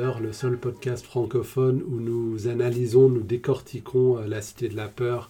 Peur, 0.00 0.20
le 0.20 0.32
seul 0.32 0.56
podcast 0.56 1.04
francophone 1.04 1.82
où 1.82 1.98
nous 1.98 2.46
analysons, 2.46 3.08
nous 3.08 3.22
décortiquons 3.22 4.18
euh, 4.18 4.28
La 4.28 4.40
Cité 4.42 4.68
de 4.68 4.76
la 4.76 4.86
Peur, 4.86 5.28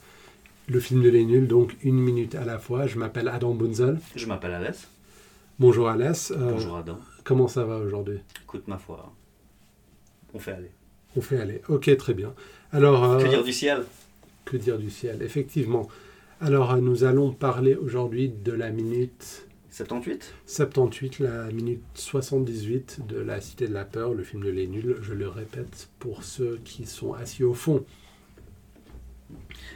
le 0.68 0.78
film 0.78 1.02
de 1.02 1.08
Les 1.08 1.24
Nuls, 1.24 1.48
donc 1.48 1.74
une 1.82 1.98
minute 1.98 2.34
à 2.34 2.44
la 2.44 2.58
fois. 2.58 2.86
Je 2.86 2.98
m'appelle 2.98 3.28
Adam 3.28 3.54
Bunzel. 3.54 3.98
Je 4.14 4.26
m'appelle 4.26 4.52
Alès. 4.52 4.86
Bonjour 5.58 5.88
Alès. 5.88 6.32
Euh, 6.32 6.50
Bonjour 6.52 6.76
Adam. 6.76 6.98
Comment 7.24 7.48
ça 7.48 7.64
va 7.64 7.78
aujourd'hui? 7.78 8.18
Écoute, 8.42 8.68
ma 8.68 8.76
foi, 8.76 9.10
on 10.34 10.38
fait 10.38 10.52
aller. 10.52 10.70
On 11.16 11.22
fait 11.22 11.40
aller. 11.40 11.62
Ok, 11.70 11.96
très 11.96 12.12
bien. 12.12 12.34
Alors, 12.70 13.04
euh, 13.04 13.22
Que 13.22 13.28
dire 13.28 13.44
du 13.44 13.54
ciel? 13.54 13.84
Que 14.44 14.58
dire 14.58 14.76
du 14.76 14.90
ciel? 14.90 15.22
Effectivement. 15.22 15.88
Alors, 16.42 16.76
nous 16.76 17.04
allons 17.04 17.32
parler 17.32 17.74
aujourd'hui 17.74 18.28
de 18.28 18.52
la 18.52 18.68
minute 18.68 19.46
78 19.78 20.34
78, 20.46 21.18
la 21.20 21.44
minute 21.52 21.82
78 21.94 23.06
de 23.06 23.18
La 23.20 23.40
Cité 23.40 23.68
de 23.68 23.72
la 23.74 23.84
Peur, 23.84 24.12
le 24.12 24.24
film 24.24 24.42
de 24.42 24.50
Les 24.50 24.66
Nuls. 24.66 24.96
Je 25.02 25.14
le 25.14 25.28
répète 25.28 25.88
pour 26.00 26.24
ceux 26.24 26.58
qui 26.64 26.84
sont 26.84 27.12
assis 27.12 27.44
au 27.44 27.54
fond. 27.54 27.84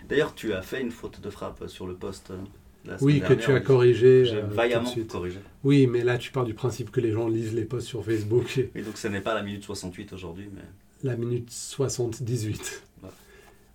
D'ailleurs, 0.08 0.34
tu 0.34 0.54
as 0.54 0.62
fait 0.62 0.80
une 0.80 0.90
faute 0.90 1.20
de 1.20 1.30
frappe 1.30 1.68
sur 1.68 1.86
le 1.86 1.94
poste. 1.94 2.32
euh, 2.32 2.36
la 2.84 2.96
Oui, 3.00 3.20
que 3.20 3.28
dernière. 3.28 3.44
tu 3.46 3.52
as 3.52 3.60
corrigé. 3.60 4.24
J'ai 4.24 4.38
euh, 4.38 4.40
tout 4.42 4.48
de 4.48 4.54
vaillamment 4.54 4.88
suite. 4.88 5.06
corrigé. 5.12 5.38
Oui, 5.62 5.86
mais 5.86 6.02
là, 6.02 6.18
tu 6.18 6.32
pars 6.32 6.44
du 6.44 6.54
principe 6.54 6.90
que 6.90 7.00
les 7.00 7.12
gens 7.12 7.28
lisent 7.28 7.54
les 7.54 7.64
posts 7.64 7.86
sur 7.86 8.04
Facebook. 8.04 8.58
et 8.58 8.72
Et 8.74 8.82
donc, 8.82 8.96
ce 8.98 9.06
n'est 9.06 9.20
pas 9.20 9.34
la 9.34 9.42
minute 9.44 9.62
68 9.62 10.12
aujourd'hui, 10.14 10.48
mais 10.52 10.62
La 11.04 11.14
minute 11.16 11.48
78. 11.48 12.82
Ouais. 13.04 13.08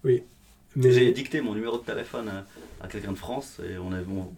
Oui. 0.03 0.23
j'ai 0.75 1.05
Mais 1.05 1.11
dicté 1.13 1.39
mon 1.39 1.55
numéro 1.55 1.77
de 1.77 1.83
téléphone 1.85 2.27
à, 2.27 2.45
à 2.83 2.89
quelqu'un 2.89 3.13
de 3.13 3.17
France 3.17 3.61
et 3.63 3.77
on, 3.77 3.93
est, 3.93 4.03
on, 4.09 4.29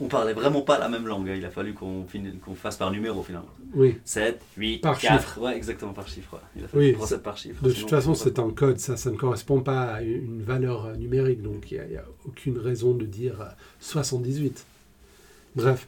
on 0.00 0.08
parlait 0.08 0.32
vraiment 0.32 0.62
pas 0.62 0.78
la 0.78 0.88
même 0.88 1.06
langue. 1.06 1.28
hein. 1.28 1.34
Il 1.36 1.44
a 1.44 1.50
fallu 1.50 1.72
qu'on 1.74 2.06
qu'on 2.44 2.54
fasse 2.54 2.76
par 2.76 2.90
numéro 2.90 3.22
finalement. 3.22 3.48
oui. 3.74 3.96
7, 4.04 4.40
8, 4.56 4.78
Par 4.80 4.98
4. 4.98 5.40
Ouais, 5.40 5.56
exactement, 5.56 5.92
par 5.92 6.08
chiffre. 6.08 6.34
ouais. 6.34 6.40
Il 6.56 6.64
a 6.64 6.68
fallu 6.68 6.84
Oui, 6.84 6.92
qu'on 6.92 6.98
procède 6.98 7.22
par 7.22 7.36
chiffre. 7.36 7.62
De 7.62 7.70
toute 7.72 7.90
façon, 7.90 8.14
c'est 8.14 8.38
un 8.38 8.50
code, 8.50 8.78
ça, 8.78 8.96
ça 8.96 9.10
ne 9.10 9.16
correspond 9.16 9.60
pas 9.60 9.82
à 9.94 10.02
une 10.02 10.42
valeur 10.42 10.86
euh, 10.86 10.96
numérique, 10.96 11.42
donc 11.42 11.70
il 11.70 11.80
n'y 11.88 11.96
a, 11.96 12.04
aucune 12.26 12.58
raison 12.58 12.94
de 12.94 13.04
dire 13.06 13.40
euh, 13.40 13.46
78. 13.80 14.64
Bref, 15.54 15.86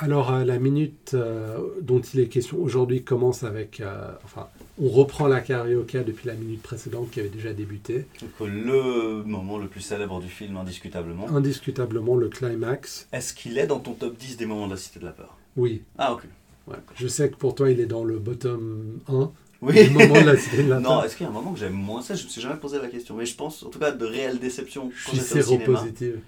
alors 0.00 0.32
euh, 0.32 0.44
la 0.44 0.58
minute 0.58 1.12
euh, 1.14 1.58
dont 1.82 2.00
il 2.00 2.20
est 2.20 2.28
question 2.28 2.58
aujourd'hui 2.58 3.02
commence 3.02 3.42
avec, 3.42 3.80
euh, 3.80 4.10
enfin, 4.24 4.46
on 4.80 4.88
reprend 4.88 5.26
la 5.26 5.40
carioca 5.40 6.04
depuis 6.04 6.28
la 6.28 6.34
minute 6.34 6.62
précédente 6.62 7.10
qui 7.10 7.18
avait 7.20 7.28
déjà 7.28 7.52
débuté, 7.52 8.06
Donc, 8.20 8.48
le 8.48 9.22
moment 9.24 9.58
le 9.58 9.66
plus 9.66 9.80
célèbre 9.80 10.20
du 10.20 10.28
film, 10.28 10.56
indiscutablement. 10.56 11.28
indiscutablement 11.28 12.14
le 12.16 12.28
climax. 12.28 13.08
Est-ce 13.12 13.34
qu'il 13.34 13.58
est 13.58 13.66
dans 13.66 13.80
ton 13.80 13.92
top 13.94 14.16
10 14.16 14.36
des 14.36 14.46
moments 14.46 14.66
de 14.66 14.72
la 14.72 14.76
Cité 14.76 15.00
de 15.00 15.04
la 15.04 15.12
Peur? 15.12 15.36
Oui, 15.56 15.82
Ah, 15.98 16.12
ok. 16.12 16.22
ouais. 16.68 16.76
je 16.94 17.08
sais 17.08 17.28
que 17.30 17.36
pour 17.36 17.54
toi 17.56 17.70
il 17.70 17.80
est 17.80 17.86
dans 17.86 18.04
le 18.04 18.18
bottom 18.20 19.00
1 19.08 19.30
Oui. 19.62 19.90
moment 19.90 20.20
de 20.20 20.26
la 20.26 20.36
cité 20.36 20.62
de 20.62 20.68
la 20.70 20.78
non, 20.80 20.90
Peur. 20.90 21.04
est-ce 21.06 21.16
qu'il 21.16 21.24
y 21.24 21.26
a 21.26 21.30
un 21.30 21.34
moment 21.34 21.52
que 21.52 21.58
j'aime 21.58 21.72
moins 21.72 22.02
ça? 22.02 22.14
Je 22.14 22.22
me 22.24 22.28
suis 22.28 22.40
jamais 22.40 22.60
posé 22.60 22.78
la 22.78 22.86
question. 22.88 23.16
Mais 23.16 23.26
je 23.26 23.34
pense, 23.34 23.64
en 23.64 23.70
tout 23.70 23.80
cas, 23.80 23.90
de 23.90 24.04
réelle 24.04 24.38
déception 24.38 24.92
Je 24.94 25.08
suis 25.08 25.18
séropositive. 25.18 26.20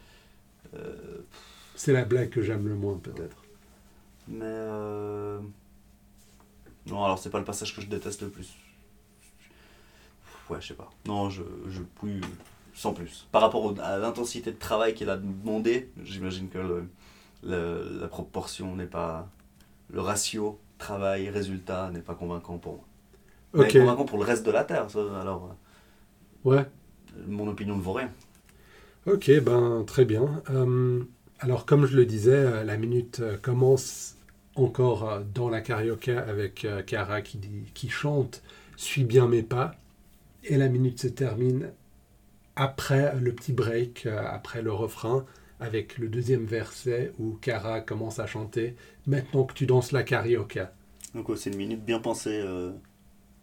C'est 1.76 1.92
la 1.92 2.04
blague 2.04 2.28
que 2.30 2.42
j'aime 2.42 2.66
le 2.68 2.74
moins 2.74 2.98
peut-être. 3.02 3.36
Mais. 4.30 4.44
euh, 4.44 5.40
Non, 6.86 7.04
alors 7.04 7.18
c'est 7.18 7.30
pas 7.30 7.38
le 7.38 7.44
passage 7.44 7.74
que 7.74 7.80
je 7.82 7.86
déteste 7.88 8.22
le 8.22 8.30
plus. 8.30 8.54
Ouais, 10.48 10.60
je 10.60 10.68
sais 10.68 10.74
pas. 10.74 10.90
Non, 11.06 11.30
je, 11.30 11.42
je 11.68 11.82
oui, 12.02 12.20
sans 12.74 12.92
plus. 12.92 13.28
Par 13.30 13.42
rapport 13.42 13.64
au- 13.64 13.80
à 13.80 13.98
l'intensité 13.98 14.50
de 14.52 14.58
travail 14.58 14.94
qu'il 14.94 15.08
a 15.10 15.16
demandé, 15.16 15.90
j'imagine 16.02 16.48
que 16.48 16.58
le- 16.58 16.88
le- 17.44 17.98
la 18.00 18.08
proportion 18.08 18.74
n'est 18.76 18.86
pas. 18.86 19.28
Le 19.92 20.00
ratio 20.00 20.58
travail-résultat 20.78 21.90
n'est 21.92 22.00
pas 22.02 22.14
convaincant 22.14 22.58
pour 22.58 22.74
moi. 22.74 22.84
Mais 23.54 23.72
convaincant 23.72 24.04
pour 24.04 24.18
le 24.18 24.24
reste 24.24 24.44
de 24.46 24.50
la 24.52 24.64
Terre, 24.64 24.90
ça, 24.90 25.00
alors 25.20 25.54
ouais. 26.44 26.58
euh, 27.16 27.24
mon 27.28 27.48
opinion 27.48 27.76
ne 27.76 27.82
vaut 27.82 27.92
rien. 27.92 28.10
Ok, 29.06 29.30
ben 29.40 29.84
très 29.86 30.04
bien. 30.04 30.42
Euh, 30.50 31.02
alors 31.40 31.64
comme 31.66 31.86
je 31.86 31.96
le 31.96 32.06
disais, 32.06 32.64
la 32.64 32.76
minute 32.76 33.22
commence 33.42 34.16
encore 34.64 35.08
euh, 35.08 35.20
dans 35.34 35.48
la 35.48 35.60
carioca 35.60 36.20
avec 36.20 36.64
euh, 36.64 36.82
Cara 36.82 37.22
qui, 37.22 37.38
dit, 37.38 37.64
qui 37.74 37.88
chante 37.88 38.42
«Suis 38.76 39.04
bien 39.04 39.26
mes 39.26 39.42
pas» 39.42 39.74
et 40.44 40.56
la 40.56 40.68
minute 40.68 41.00
se 41.00 41.08
termine 41.08 41.70
après 42.56 43.14
le 43.20 43.32
petit 43.32 43.52
break, 43.52 44.06
euh, 44.06 44.22
après 44.26 44.62
le 44.62 44.72
refrain, 44.72 45.24
avec 45.60 45.98
le 45.98 46.08
deuxième 46.08 46.44
verset 46.46 47.12
où 47.18 47.38
Cara 47.40 47.80
commence 47.80 48.18
à 48.18 48.26
chanter 48.26 48.74
«Maintenant 49.06 49.44
que 49.44 49.54
tu 49.54 49.66
danses 49.66 49.92
la 49.92 50.02
carioca 50.02 50.72
Donc 51.14 51.28
ouais, 51.28 51.36
c'est 51.36 51.50
une 51.50 51.56
minute 51.56 51.84
bien 51.84 52.00
pensée 52.00 52.40
euh, 52.42 52.70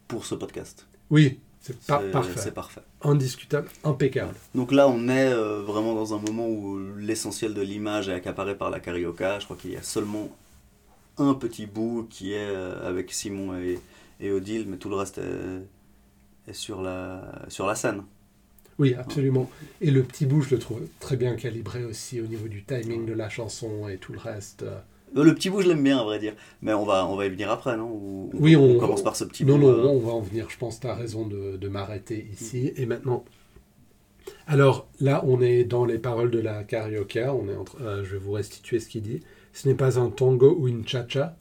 pour 0.07 0.25
ce 0.25 0.35
podcast.». 0.35 0.88
Oui, 1.09 1.39
c'est 1.61 1.78
par- 1.85 2.03
parfait, 2.11 2.34
C'est 2.39 2.53
parfait. 2.53 2.81
indiscutable, 3.01 3.69
impeccable. 3.84 4.35
Donc 4.55 4.72
là, 4.72 4.88
on 4.88 5.07
est 5.09 5.31
euh, 5.31 5.61
vraiment 5.61 5.94
dans 5.95 6.13
un 6.13 6.19
moment 6.19 6.47
où 6.47 6.79
l'essentiel 6.97 7.53
de 7.53 7.61
l'image 7.61 8.09
est 8.09 8.13
accaparé 8.13 8.55
par 8.55 8.69
la 8.69 8.79
carioca. 8.79 9.39
Je 9.39 9.45
crois 9.45 9.57
qu'il 9.57 9.72
y 9.72 9.78
a 9.78 9.84
seulement 9.84 10.29
un 11.17 11.33
petit 11.33 11.66
bout 11.66 12.07
qui 12.09 12.33
est 12.33 12.47
euh, 12.47 12.88
avec 12.88 13.11
Simon 13.11 13.55
et, 13.57 13.79
et 14.19 14.31
Odile, 14.31 14.66
mais 14.67 14.78
tout 14.78 14.89
le 14.89 14.95
reste 14.95 15.17
est, 15.19 16.50
est 16.50 16.53
sur, 16.53 16.81
la, 16.81 17.45
sur 17.50 17.66
la 17.67 17.75
scène. 17.75 18.03
Oui, 18.79 18.94
absolument. 18.94 19.50
Et 19.81 19.89
le 19.89 20.03
petit 20.03 20.25
bout, 20.28 20.41
je 20.41 20.53
le 20.53 20.59
trouve 20.59 20.81
très 21.00 21.17
bien 21.17 21.35
calibré 21.35 21.83
aussi 21.83 22.22
au 22.22 22.25
niveau 22.28 22.47
du 22.47 22.63
timing 22.63 23.05
de 23.07 23.13
la 23.13 23.28
chanson 23.29 23.88
et 23.89 23.97
tout 23.97 24.13
le 24.13 24.19
reste. 24.19 24.61
euh. 24.63 24.78
Le 25.16 25.33
petit 25.33 25.50
bout, 25.50 25.61
je 25.61 25.67
l'aime 25.69 25.81
bien, 25.83 25.97
à 25.97 26.03
vrai 26.03 26.19
dire. 26.19 26.35
Mais 26.61 26.73
on 26.73 26.85
va, 26.85 27.07
on 27.07 27.16
va 27.16 27.25
y 27.25 27.29
venir 27.29 27.49
après, 27.49 27.75
non? 27.78 27.89
Ou- 27.89 28.29
Oui, 28.35 28.55
on- 28.55 28.78
commence 28.78 29.01
par 29.01 29.16
ce 29.16 29.23
petit 29.23 29.45
Non, 29.45 29.57
bout. 29.57 29.66
non, 29.66 29.69
euh, 29.69 29.88
on 29.88 29.99
va 29.99 30.11
en 30.11 30.22
venir. 30.22 30.47
Je 30.49 30.57
pense 30.59 30.75
que 30.75 30.81
tu 30.81 30.88
as 30.88 30.94
raison 30.94 31.25
de, 31.25 31.57
de 31.57 31.67
m'arrêter 31.69 32.28
ici 32.34 32.72
et 32.75 32.85
maintenant. 32.85 33.25
Alors 34.45 34.88
là, 34.99 35.23
on 35.25 35.41
est 35.41 35.63
dans 35.63 35.85
les 35.85 35.97
paroles 35.97 36.31
de 36.31 36.39
la 36.39 36.63
carioca. 36.63 37.34
On 37.34 37.47
est 37.49 37.55
entre, 37.55 37.81
euh, 37.81 38.03
je 38.03 38.11
vais 38.11 38.17
vous 38.19 38.34
restituer 38.34 38.79
ce 38.79 38.88
qu'il 38.89 39.01
dit. 39.01 39.22
Ce 39.57 39.68
n'est 39.68 39.73
pas 39.73 39.97
un 40.00 40.12
tango 40.12 40.56
ou 40.59 40.68
une 40.68 40.88
cha-cha, 40.88 41.35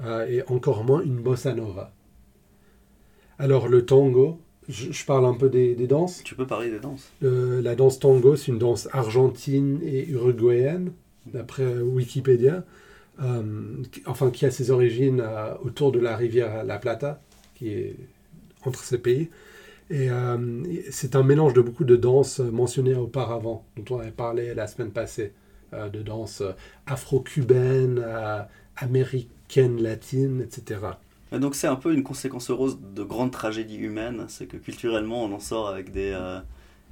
euh, 0.00 0.26
et 0.26 0.42
encore 0.48 0.82
moins 0.82 1.00
une 1.00 1.20
bossa 1.20 1.54
nova. 1.54 1.92
Alors 3.38 3.68
le 3.68 3.86
tango, 3.86 4.40
je, 4.68 4.90
je 4.90 5.06
parle 5.06 5.26
un 5.26 5.34
peu 5.34 5.48
des, 5.48 5.76
des 5.76 5.86
danses. 5.86 6.22
Tu 6.24 6.34
peux 6.34 6.44
parler 6.44 6.68
des 6.72 6.80
danses 6.80 7.08
Euh, 7.22 7.62
la 7.62 7.76
danse 7.76 8.00
tango, 8.00 8.34
c'est 8.34 8.50
une 8.50 8.58
danse 8.58 8.88
argentine 8.90 9.78
et 9.84 10.08
uruguayenne, 10.08 10.90
d'après 11.26 11.78
Wikipédia, 11.78 12.64
euh, 13.22 13.42
qui- 13.92 14.02
enfin 14.06 14.32
qui 14.32 14.44
a 14.44 14.50
ses 14.50 14.72
origines 14.72 15.22
autour 15.62 15.92
de 15.92 16.00
la 16.00 16.16
rivière 16.16 16.64
La 16.64 16.78
Plata, 16.78 17.22
qui 17.54 17.68
est 17.68 17.96
entre 18.64 18.82
ces 18.82 18.98
pays. 18.98 19.30
Et 19.88 20.08
c'est 20.90 21.14
un 21.14 21.22
mélange 21.22 21.54
de 21.54 21.60
beaucoup 21.60 21.84
de 21.84 21.94
danses 21.94 22.40
mentionnées 22.40 22.96
auparavant, 22.96 23.64
dont 23.76 23.94
on 23.94 24.00
avait 24.00 24.10
parlé 24.10 24.52
la 24.52 24.66
semaine 24.66 24.90
passée, 24.90 25.32
de 25.72 26.02
danses 26.02 26.40
euh, 26.40 26.52
afro-cubaines, 26.86 28.02
euh, 28.04 28.42
américaines, 28.76 29.82
latines, 29.82 30.42
etc. 30.42 30.98
Et 31.32 31.38
donc 31.38 31.54
c'est 31.54 31.66
un 31.66 31.76
peu 31.76 31.92
une 31.92 32.02
conséquence 32.04 32.50
heureuse 32.50 32.78
de 32.80 33.02
grandes 33.02 33.32
tragédies 33.32 33.76
humaines, 33.76 34.26
c'est 34.28 34.46
que 34.46 34.56
culturellement 34.56 35.24
on 35.24 35.32
en 35.32 35.40
sort 35.40 35.68
avec 35.68 35.90
des, 35.90 36.12
euh, 36.14 36.40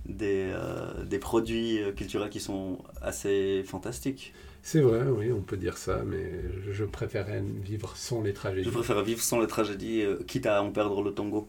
des, 0.07 0.51
euh, 0.53 1.05
des 1.05 1.19
produits 1.19 1.83
euh, 1.83 1.93
culturels 1.93 2.31
qui 2.31 2.41
sont 2.41 2.79
assez 3.03 3.63
fantastiques. 3.65 4.35
C'est 4.63 4.81
vrai, 4.81 5.03
oui, 5.05 5.31
on 5.31 5.43
peut 5.43 5.57
dire 5.59 5.77
ça, 5.77 6.03
mais 6.07 6.33
je- 6.73 6.85
préférais 6.85 7.43
vivre 7.63 7.97
sans 7.97 8.23
les 8.23 8.33
tragédies. 8.33 8.65
Je 8.65 8.71
préfère 8.71 9.03
vivre 9.03 9.21
sans 9.21 9.41
les 9.41 9.47
tragédies, 9.47 10.03
euh, 10.03 10.17
quitte 10.27 10.47
à 10.47 10.63
en 10.63 10.71
perdre 10.73 11.03
le 11.03 11.13
tango. 11.13 11.49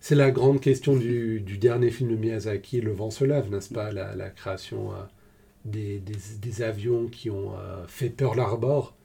C'est 0.00 0.14
la 0.16 0.30
grande 0.30 0.60
question 0.60 0.96
du, 0.96 1.40
du 1.40 1.56
dernier 1.58 1.90
film 1.90 2.10
de 2.10 2.16
Miyazaki, 2.16 2.80
Le 2.80 2.92
vent 2.92 3.10
se 3.10 3.24
lève, 3.24 3.50
n'est-ce 3.50 3.72
pas 3.72 3.92
la, 3.92 4.14
la 4.14 4.30
création 4.30 4.92
euh, 4.92 4.96
des, 5.64 5.98
des- 6.00 6.38
des 6.40 6.62
avions 6.62 7.06
qui 7.08 7.30
ont 7.30 7.56
euh, 7.58 7.86
fait 7.86 8.10
Pearl 8.10 8.38
Harbor. 8.40 8.96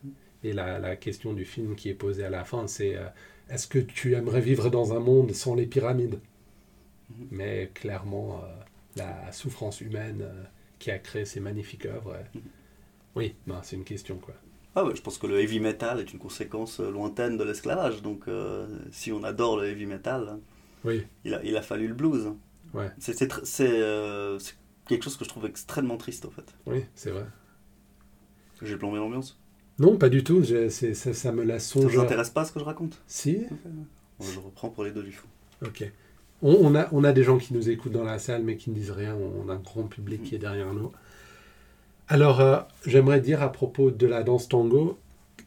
Et 0.43 0.53
la, 0.53 0.79
la 0.79 0.95
question 0.95 1.33
du 1.33 1.45
film 1.45 1.75
qui 1.75 1.89
est 1.89 1.93
posée 1.95 2.23
à 2.25 2.29
la 2.29 2.43
fin, 2.45 2.67
c'est 2.67 2.95
euh, 2.95 3.07
est-ce 3.49 3.67
que 3.67 3.79
tu 3.79 4.15
aimerais 4.15 4.41
vivre 4.41 4.69
dans 4.69 4.93
un 4.93 4.99
monde 4.99 5.33
sans 5.33 5.55
les 5.55 5.65
pyramides? 5.65 6.19
Mais 7.31 7.71
clairement, 7.73 8.41
euh, 8.43 8.47
la 8.95 9.31
souffrance 9.31 9.81
humaine 9.81 10.25
qui 10.79 10.91
a 10.91 10.99
créé 10.99 11.25
ces 11.25 11.39
magnifiques 11.39 11.85
œuvres, 11.85 12.15
oui, 13.15 13.33
ben, 13.47 13.61
c'est 13.63 13.75
une 13.75 13.83
question. 13.83 14.17
quoi. 14.17 14.35
Ah 14.75 14.85
ouais, 14.85 14.95
je 14.95 15.01
pense 15.01 15.17
que 15.17 15.25
le 15.25 15.39
heavy 15.41 15.59
metal 15.59 15.99
est 15.99 16.13
une 16.13 16.19
conséquence 16.19 16.79
lointaine 16.79 17.37
de 17.37 17.43
l'esclavage, 17.43 18.01
donc 18.03 18.25
si 18.91 19.11
on 19.11 19.23
adore 19.23 19.57
le 19.57 19.67
heavy 19.69 19.85
metal, 19.87 20.29
hein, 20.29 20.39
Oui, 20.83 21.07
il 21.25 21.33
a, 21.33 21.43
il 21.43 21.57
a 21.57 21.61
fallu 21.61 21.87
le 21.87 21.93
blues. 21.95 22.33
ouais, 22.73 22.91
C'est 22.99 23.27
quelque 24.87 25.03
chose 25.03 25.17
que 25.17 25.23
je 25.25 25.29
trouve 25.29 25.45
extrêmement 25.45 25.97
triste 25.97 26.25
en 26.25 26.31
fait. 26.31 26.45
oui, 26.65 26.85
c'est 26.95 27.11
vrai. 27.11 27.25
J'ai 28.61 28.75
plombé 28.77 28.97
l'ambiance. 28.97 29.39
Non, 29.79 29.97
pas 29.97 30.09
du 30.09 30.23
tout, 30.23 30.43
c'est- 30.43 30.93
ça, 30.95 31.13
ça 31.13 31.31
me 31.31 31.43
laisse 31.43 31.67
Ça 31.69 31.79
vous 31.79 31.83
songer. 31.89 31.99
intéresse 31.99 32.31
pas 32.31 32.43
ce 32.45 32.51
que 32.51 32.59
je 32.59 32.65
raconte 32.65 32.99
Si, 33.05 33.45
Je 34.19 34.39
reprends 34.39 34.69
pour 34.69 34.83
les 34.83 34.91
deux 34.91 35.03
du 35.03 35.11
fond. 35.11 35.27
Ok. 35.63 35.91
On, 36.41 36.53
on 36.61 36.73
a, 36.75 36.87
on 36.91 37.03
a 37.03 37.13
des 37.13 37.23
gens 37.23 37.37
qui 37.37 37.53
nous 37.53 37.69
écoutent 37.69 37.91
dans 37.91 38.03
la 38.03 38.17
salle, 38.17 38.41
mais 38.43 38.57
qui 38.57 38.71
ne 38.71 38.75
disent 38.75 38.89
rien. 38.91 39.15
On 39.15 39.47
a 39.49 39.53
un 39.53 39.59
grand 39.59 39.83
public 39.83 40.23
qui 40.23 40.33
est 40.33 40.39
derrière 40.39 40.73
nous. 40.73 40.91
Alors, 42.07 42.39
euh, 42.41 42.59
j'aimerais 42.85 43.19
dire 43.21 43.43
à 43.43 43.51
propos 43.51 43.91
de 43.91 44.07
la 44.07 44.23
danse 44.23 44.47
tango 44.47 44.97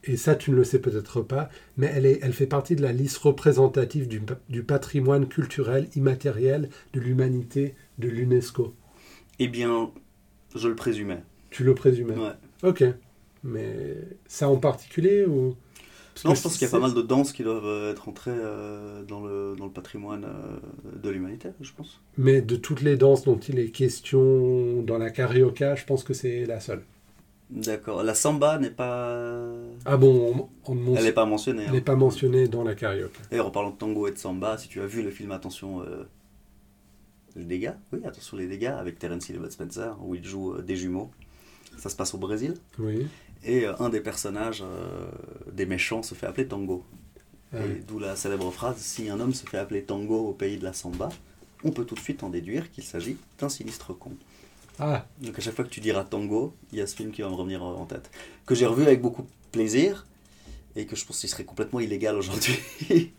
et 0.04 0.16
ça 0.16 0.34
tu 0.36 0.50
ne 0.52 0.56
le 0.56 0.64
sais 0.64 0.78
peut-être 0.78 1.20
pas, 1.22 1.48
mais 1.76 1.90
elle, 1.92 2.06
est, 2.06 2.20
elle 2.22 2.32
fait 2.32 2.46
partie 2.46 2.76
de 2.76 2.82
la 2.82 2.92
liste 2.92 3.18
représentative 3.18 4.06
du, 4.08 4.22
du 4.48 4.62
patrimoine 4.62 5.26
culturel 5.26 5.88
immatériel 5.96 6.68
de 6.92 7.00
l'humanité 7.00 7.74
de 7.98 8.08
l'UNESCO. 8.08 8.74
Eh 9.40 9.48
bien, 9.48 9.90
je 10.54 10.68
le 10.68 10.76
présumais. 10.76 11.22
Tu 11.50 11.64
le 11.64 11.74
présumais 11.74 12.14
Ouais. 12.14 12.32
Ok. 12.62 12.84
Mais 13.42 13.96
ça 14.26 14.48
en 14.48 14.56
particulier 14.58 15.24
ou? 15.24 15.56
Parce 16.14 16.24
Non, 16.24 16.34
je 16.34 16.42
pense 16.42 16.58
qu'il 16.58 16.66
y 16.66 16.68
a 16.68 16.70
pas 16.70 16.78
mal 16.80 16.92
de 16.92 17.00
danses 17.02 17.32
qui 17.32 17.42
doivent 17.42 17.64
euh, 17.64 17.92
être 17.92 18.08
entrées 18.08 18.32
euh, 18.34 19.02
dans, 19.04 19.20
le, 19.24 19.54
dans 19.56 19.64
le 19.64 19.70
patrimoine 19.70 20.24
euh, 20.24 20.98
de 21.02 21.08
l'humanité, 21.08 21.48
je 21.60 21.72
pense. 21.72 22.00
Mais 22.18 22.42
de 22.42 22.56
toutes 22.56 22.82
les 22.82 22.96
danses 22.96 23.24
dont 23.24 23.38
il 23.38 23.58
est 23.58 23.70
question 23.70 24.82
dans 24.82 24.98
la 24.98 25.08
carioca, 25.10 25.74
je 25.74 25.84
pense 25.86 26.04
que 26.04 26.12
c'est 26.12 26.44
la 26.44 26.60
seule. 26.60 26.82
D'accord. 27.48 28.02
La 28.02 28.14
samba 28.14 28.58
n'est 28.58 28.70
pas. 28.70 29.48
Ah 29.86 29.96
bon, 29.96 30.48
on, 30.66 30.72
on 30.72 30.74
ne 30.74 30.96
Elle 30.98 31.04
n'est 31.04 31.12
pas 31.12 31.24
mentionnée. 31.24 31.62
elle 31.62 31.68
hein. 31.70 31.72
n'est 31.72 31.80
pas 31.80 31.96
mentionnée 31.96 32.46
dans 32.46 32.62
la 32.62 32.74
carioca. 32.74 33.18
D'ailleurs, 33.30 33.46
en 33.46 33.50
parlant 33.50 33.70
de 33.70 33.76
tango 33.76 34.06
et 34.06 34.12
de 34.12 34.18
samba, 34.18 34.58
si 34.58 34.68
tu 34.68 34.80
as 34.80 34.86
vu 34.86 35.02
le 35.02 35.10
film 35.10 35.32
Attention, 35.32 35.80
euh, 35.80 36.04
les 37.36 37.44
dégâts, 37.44 37.72
oui, 37.92 38.00
Attention 38.04 38.36
les 38.36 38.46
dégâts, 38.46 38.66
avec 38.66 38.98
Terence 38.98 39.28
Hill 39.28 39.36
et 39.36 39.38
Bud 39.38 39.50
Spencer, 39.50 39.96
où 40.02 40.14
il 40.14 40.24
joue 40.24 40.54
euh, 40.54 40.62
des 40.62 40.76
jumeaux. 40.76 41.10
Ça 41.78 41.88
se 41.88 41.96
passe 41.96 42.14
au 42.14 42.18
Brésil. 42.18 42.54
Oui. 42.78 43.06
Et 43.44 43.66
euh, 43.66 43.74
un 43.78 43.88
des 43.88 44.00
personnages 44.00 44.62
euh, 44.62 45.08
des 45.52 45.66
méchants 45.66 46.02
se 46.02 46.14
fait 46.14 46.26
appeler 46.26 46.46
Tango. 46.46 46.84
Ah 47.52 47.64
Et 47.64 47.82
d'où 47.86 47.98
la 47.98 48.16
célèbre 48.16 48.50
phrase 48.50 48.76
Si 48.78 49.08
un 49.08 49.18
homme 49.18 49.34
se 49.34 49.46
fait 49.46 49.58
appeler 49.58 49.82
Tango 49.82 50.28
au 50.28 50.32
pays 50.32 50.58
de 50.58 50.64
la 50.64 50.72
samba, 50.72 51.08
on 51.64 51.70
peut 51.70 51.84
tout 51.84 51.94
de 51.94 52.00
suite 52.00 52.22
en 52.22 52.30
déduire 52.30 52.70
qu'il 52.70 52.84
s'agit 52.84 53.16
d'un 53.38 53.48
sinistre 53.48 53.92
con. 53.92 54.12
Ah, 54.78 55.06
Donc 55.20 55.38
à 55.38 55.42
chaque 55.42 55.54
fois 55.54 55.64
que 55.64 55.70
tu 55.70 55.80
diras 55.80 56.04
Tango, 56.04 56.54
il 56.72 56.78
y 56.78 56.82
a 56.82 56.86
ce 56.86 56.96
film 56.96 57.10
qui 57.10 57.22
va 57.22 57.28
me 57.28 57.34
revenir 57.34 57.62
en 57.62 57.84
tête. 57.86 58.10
Que 58.46 58.54
j'ai 58.54 58.66
revu 58.66 58.82
avec 58.82 59.00
beaucoup 59.00 59.22
de 59.22 59.28
plaisir 59.52 60.06
et 60.76 60.86
que 60.86 60.96
je 60.96 61.04
pense 61.04 61.20
qu'il 61.20 61.28
serait 61.28 61.44
complètement 61.44 61.80
illégal 61.80 62.16
aujourd'hui. 62.16 62.58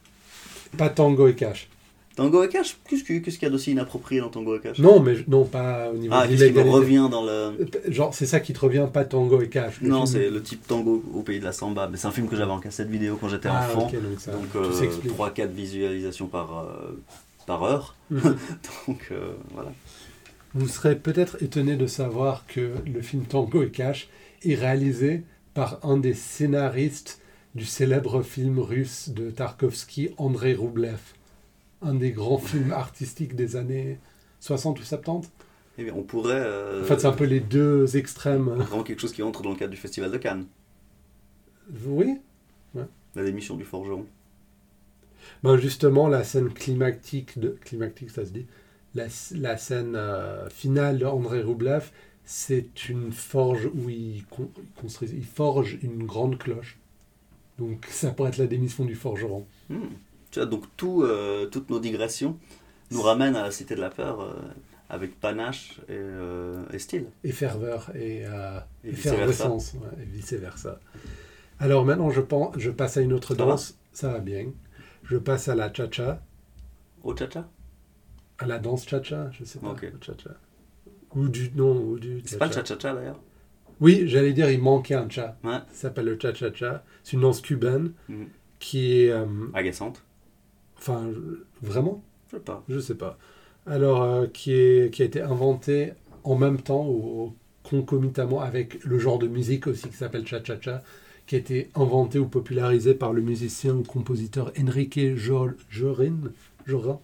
pas 0.78 0.90
tango 0.90 1.28
et 1.28 1.36
cash. 1.36 1.70
Tango 2.16 2.44
et 2.44 2.50
Cash 2.50 2.78
Qu'est-ce 2.90 3.04
qu'il 3.04 3.42
y 3.42 3.46
a 3.46 3.50
d'aussi 3.50 3.72
inapproprié 3.72 4.20
dans 4.22 4.30
Tango 4.30 4.56
et 4.56 4.60
Cash? 4.60 4.80
Non, 4.80 5.00
mais 5.00 5.16
non, 5.28 5.46
pas 5.46 5.90
au 5.92 5.98
niveau 5.98 6.14
Ah, 6.16 6.28
de 6.28 6.34
l'illégalité. 6.34 6.70
revient 6.70 7.08
dans 7.10 7.24
le. 7.24 7.54
Genre, 7.88 8.14
c'est 8.14 8.26
ça 8.26 8.40
qui 8.42 8.52
te 8.54 8.60
revient, 8.60 8.88
pas 8.92 9.06
tango 9.06 9.42
et 9.42 9.48
cash. 9.50 9.82
Non, 9.82 10.06
c'est 10.06 10.30
le 10.30 10.42
type 10.42 10.68
Tango 10.68 11.04
au 11.14 11.22
pays 11.22 11.40
de 11.40 11.46
la 11.46 11.54
samba. 11.54 11.88
Mais 11.90 11.98
c'est 11.98 12.08
un 12.08 12.12
film 12.12 12.28
que 12.28 12.36
j'avais 12.36 12.52
en 12.52 12.60
cassette 12.60 12.90
vidéo 12.90 13.18
quand 13.20 13.30
j'étais 13.30 13.50
Ah, 13.50 13.68
enfant. 13.70 13.90
donc 13.92 14.20
ça, 14.20 14.32
Donc 14.34 14.52
tout 14.52 14.74
s'explique. 14.74 15.14
3-4 15.14 15.52
visualisations 15.52 16.28
par, 16.28 16.60
euh, 16.60 17.00
par 17.48 17.64
heure. 17.64 17.96
Mhm. 18.10 18.22
Donc 18.88 19.08
euh, 19.12 19.32
voilà. 19.54 19.72
Vous 20.54 20.68
serez 20.68 20.98
peut-être 20.98 21.42
étonné 21.42 21.78
de 21.78 21.88
savoir 21.88 22.46
que 22.46 22.72
le 22.94 23.02
film 23.02 23.24
Tango 23.24 23.64
et 23.64 23.70
Cash 23.70 24.10
est 24.44 24.56
réalisé 24.56 25.24
par 25.54 25.80
un 25.84 25.96
des 25.98 26.14
scénaristes 26.14 27.22
du 27.56 27.64
célèbre 27.66 28.22
film 28.22 28.60
russe 28.60 29.10
de 29.10 29.30
Tarkovsky, 29.32 30.10
Andrei 30.18 30.54
Roublev. 30.54 31.00
Un 31.82 31.96
des 31.96 32.12
grands 32.12 32.38
films 32.50 32.72
artistiques 32.72 33.36
des 33.36 33.56
années 33.56 34.00
60 34.40 34.80
ou 34.80 34.84
70. 34.84 35.30
Eh 35.78 35.84
bien, 35.86 35.94
on 35.96 36.04
pourrait. 36.04 36.34
euh, 36.36 36.82
En 36.84 36.86
fait, 36.86 37.00
c'est 37.00 37.08
un 37.08 37.12
peu 37.14 37.24
les 37.26 37.40
deux 37.40 37.98
extrêmes. 37.98 38.50
Vraiment 38.50 38.84
quelque 38.84 39.00
chose 39.00 39.14
qui 39.14 39.24
entre 39.24 39.42
dans 39.42 39.52
le 39.52 39.56
cadre 39.56 39.72
du 39.72 39.78
Festival 39.78 40.12
de 40.12 40.18
Cannes. 40.18 40.46
Oui 41.86 42.20
La 43.16 43.24
démission 43.24 43.56
du 43.56 43.64
forgeron. 43.64 44.06
ben 45.44 45.58
Justement, 45.58 46.08
la 46.08 46.24
scène 46.24 46.50
climactique, 46.54 47.40
de, 47.40 47.58
climactique 47.64 48.10
ça 48.12 48.26
se 48.26 48.32
dit, 48.32 48.46
la, 48.96 49.06
la 49.36 49.58
scène 49.58 49.96
euh, 49.96 50.50
finale 50.50 51.00
d'Andrei 51.00 51.42
Roublev, 51.42 51.92
c'est 52.26 52.90
une 52.90 53.12
forge 53.12 53.68
où 53.74 53.90
il, 53.90 54.26
con- 54.30 54.52
il 54.58 54.82
construit, 54.82 55.10
il 55.14 55.26
forge 55.26 55.78
une 55.82 56.04
grande 56.06 56.38
cloche. 56.38 56.78
Donc 57.60 57.86
ça 57.90 58.12
pourrait 58.12 58.30
être 58.30 58.38
la 58.38 58.48
démission 58.48 58.86
du 58.86 58.96
forgeron. 58.96 59.46
Hmm. 59.70 59.86
Tu 60.32 60.40
vois, 60.40 60.46
donc 60.48 60.64
tout, 60.78 61.04
euh, 61.04 61.46
toutes 61.48 61.70
nos 61.70 61.80
digressions 61.80 62.38
nous 62.92 63.02
ramènent 63.02 63.36
à 63.36 63.44
la 63.44 63.52
Cité 63.52 63.76
de 63.76 63.82
la 63.82 63.90
Peur 63.90 64.22
euh, 64.22 64.34
avec 64.90 65.20
panache 65.20 65.80
et, 65.88 65.94
euh, 65.94 66.64
et 66.74 66.80
style. 66.80 67.06
Et 67.24 67.32
ferveur 67.32 67.90
et, 67.96 68.22
Et 68.22 68.92
vice-versa. 68.92 69.14
effervescence, 69.16 69.74
ouais, 69.76 70.02
et 70.04 70.06
vice-versa. 70.06 70.80
Alors 71.60 71.86
maintenant, 71.86 72.10
je, 72.10 72.22
pense, 72.22 72.58
je 72.58 72.72
passe 72.72 72.98
à 72.98 73.02
une 73.02 73.14
autre 73.14 73.36
Ça 73.36 73.44
va 73.46 73.52
danse. 73.52 73.78
Ça 73.94 74.10
va 74.10 74.20
bien. 74.20 74.48
Je 75.04 75.18
passe 75.18 75.48
à 75.48 75.56
la 75.56 75.72
cha-cha. 75.74 76.22
Au 77.04 77.16
cha-cha? 77.16 77.48
À 78.40 78.46
la 78.48 78.58
danse 78.60 78.88
cha-cha, 78.88 79.30
je 79.32 79.44
sais 79.44 79.60
pas. 79.60 79.70
Ok. 79.70 79.82
le 79.84 80.00
cha-cha. 80.02 80.32
Ou 81.16 81.28
du 81.28 81.52
non, 81.56 81.76
ou 81.78 82.00
du 82.00 82.22
C'est 82.26 82.38
pas 82.38 82.48
le 82.48 82.52
cha-cha. 82.54 82.76
cha-cha-cha 82.76 82.94
d'ailleurs? 82.96 83.20
Oui, 83.82 84.04
j'allais 84.08 84.34
dire, 84.34 84.50
il 84.50 84.62
manquait 84.62 84.96
un 84.96 85.10
cha. 85.10 85.38
Ouais. 85.44 85.58
Ça 85.74 85.82
s'appelle 85.84 86.06
le 86.06 86.18
cha-cha-cha. 86.20 86.84
C'est 87.04 87.14
une 87.14 87.22
danse 87.22 87.42
cubaine 87.42 87.92
Mhm. 88.10 88.28
qui 88.60 89.02
est. 89.02 89.12
euh, 89.12 89.26
Agaçante 89.54 90.04
enfin, 90.82 91.10
vraiment? 91.62 92.04
Je 92.32 92.38
sais 92.38 92.44
pas. 92.44 92.64
Je 92.70 92.80
sais 92.80 92.96
pas. 92.96 93.18
Alors, 93.66 94.04
euh, 94.04 94.28
qui, 94.28 94.54
est, 94.54 94.94
qui 94.94 95.02
a 95.04 95.06
été 95.06 95.22
inventé 95.22 95.94
en 96.24 96.36
même 96.36 96.62
temps 96.62 96.88
ou 96.88 97.36
concomitamment 97.64 98.42
avec 98.42 98.84
le 98.84 99.00
genre 99.00 99.20
de 99.20 99.28
musique 99.28 99.68
aussi 99.68 99.90
qui 99.90 99.96
s'appelle 99.96 100.26
cha-cha-cha, 100.28 100.84
qui 101.28 101.36
a 101.36 101.38
été 101.40 101.70
inventé 101.76 102.20
ou 102.20 102.28
popularisé 102.28 102.94
par 102.96 103.14
le 103.14 103.22
musicien 103.22 103.76
ou 103.76 103.84
compositeur 103.84 104.52
Enrique 104.60 105.16
Jo- 105.16 105.52
Jorin. 105.70 106.18
Jorin? 106.66 107.00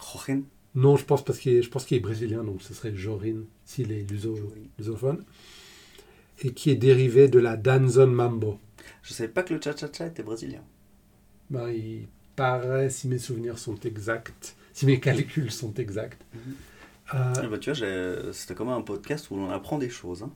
Jochen 0.00 0.44
Non, 0.74 0.96
je 0.96 1.04
pense 1.04 1.24
parce 1.24 1.38
qu'il 1.38 1.54
est, 1.54 1.62
je 1.62 1.70
pense 1.70 1.84
qu'il 1.84 1.96
est 1.96 2.00
brésilien, 2.00 2.44
donc 2.44 2.62
ce 2.62 2.74
serait 2.74 2.94
Jorin 2.94 3.42
s'il 3.64 3.92
est 3.92 4.08
luso, 4.10 4.36
lusophone. 4.78 5.24
Et 6.40 6.52
qui 6.52 6.70
est 6.70 6.76
dérivé 6.76 7.28
de 7.28 7.38
la 7.38 7.56
danzon 7.56 8.06
mambo. 8.06 8.58
Je 9.02 9.12
savais 9.12 9.28
pas 9.28 9.42
que 9.42 9.54
le 9.54 9.60
cha-cha-cha 9.60 10.06
était 10.06 10.22
brésilien. 10.22 10.62
Ben, 11.50 11.68
il 11.70 12.06
paraît, 12.38 12.88
si 12.90 13.08
mes 13.08 13.18
souvenirs 13.18 13.58
sont 13.58 13.78
exacts, 13.80 14.56
si 14.72 14.86
mes 14.86 15.00
calculs 15.00 15.50
sont 15.50 15.74
exacts. 15.74 16.24
Mhm. 16.34 16.40
Euh, 17.14 17.32
Ah 17.36 17.46
bah, 17.50 17.58
tu 17.58 17.70
vois, 17.72 18.32
c'était 18.32 18.54
comme 18.54 18.68
un 18.68 18.80
podcast 18.82 19.30
où 19.30 19.34
on 19.36 19.50
apprend 19.50 19.78
des 19.78 19.90
choses. 19.90 20.22
hein. 20.22 20.30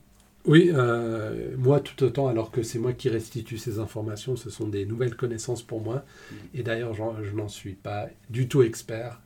Oui, 0.45 0.71
euh, 0.73 1.55
moi 1.57 1.79
tout 1.79 2.03
autant, 2.03 2.27
alors 2.27 2.51
que 2.51 2.63
c'est 2.63 2.79
moi 2.79 2.91
qui 2.93 3.07
restitue 3.09 3.57
ces 3.57 3.79
informations, 3.79 4.35
ce 4.35 4.49
sont 4.49 4.67
des 4.67 4.85
nouvelles 4.85 5.15
connaissances 5.15 5.63
pour 5.63 5.79
moi. 5.81 6.03
Mhm. 6.31 6.37
Et 6.55 6.63
d'ailleurs, 6.63 6.93
je 6.93 7.31
n'en 7.31 7.47
suis 7.47 7.73
pas 7.73 8.09
du 8.29 8.47
tout 8.49 8.61
expert, 8.63 9.21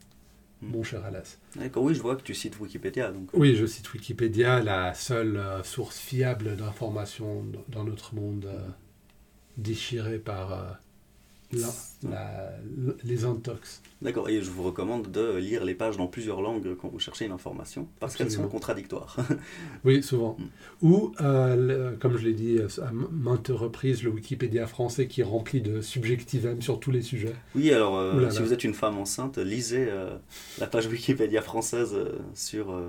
Mhm. 0.62 0.70
mon 0.72 0.84
cher 0.84 1.04
Alas. 1.06 1.38
D'accord, 1.56 1.84
oui, 1.84 1.96
je 1.96 2.02
vois 2.02 2.16
que 2.18 2.22
tu 2.24 2.36
cites 2.36 2.60
Wikipédia. 2.60 3.12
Donc. 3.12 3.30
Oui, 3.34 3.56
je 3.56 3.66
cite 3.66 3.92
Wikipédia, 3.94 4.62
la 4.62 4.94
seule 4.94 5.38
euh, 5.38 5.64
source 5.64 5.98
fiable 5.98 6.56
d'informations 6.56 7.44
dans 7.70 7.84
notre 7.84 8.14
monde 8.14 8.46
euh, 8.46 8.60
déchiré 9.58 10.20
par 10.20 10.54
euh, 10.54 10.64
la- 11.54 12.52
les 13.04 13.26
intox. 13.26 13.82
D'accord, 14.02 14.30
et 14.30 14.42
je 14.42 14.52
vous 14.52 14.64
recommande 14.64 15.10
de 15.10 15.38
lire 15.38 15.66
les 15.66 15.74
pages 15.74 15.98
dans 15.98 16.06
plusieurs 16.08 16.42
langues 16.42 16.76
quand 16.80 16.88
vous 16.90 17.00
cherchez 17.00 17.26
une 17.26 17.32
information, 17.32 17.88
parce 18.00 18.16
qu'elles 18.16 18.30
sont 18.32 18.48
contradictoires. 18.48 19.16
Oui, 19.86 20.04
souvent. 20.04 20.38
Mm. 20.40 20.86
Ou, 20.86 21.14
euh, 21.22 21.56
le- 21.92 21.98
comme 21.98 22.18
je 22.18 22.26
l'ai 22.26 22.34
dit 22.34 22.58
euh, 22.58 22.68
à 22.84 22.92
maintes 22.92 23.48
reprises, 23.50 24.04
le 24.04 24.10
Wikipédia 24.12 24.68
français 24.68 25.08
qui 25.08 25.22
est 25.22 25.24
rempli 25.24 25.62
de 25.62 25.82
subjectivisme 25.82 26.62
sur 26.62 26.80
tous 26.80 26.92
les 26.92 27.02
sujets. 27.02 27.34
Oui, 27.56 27.72
alors 27.72 27.98
euh, 27.98 28.22
là 28.22 28.30
si 28.30 28.40
là. 28.40 28.46
vous 28.46 28.54
êtes 28.54 28.64
une 28.64 28.74
femme 28.76 28.98
enceinte, 28.98 29.38
lisez 29.38 29.88
euh, 29.90 30.16
la 30.60 30.68
page 30.68 30.88
Wikipédia 30.88 31.42
française 31.42 31.96
sur 32.36 32.80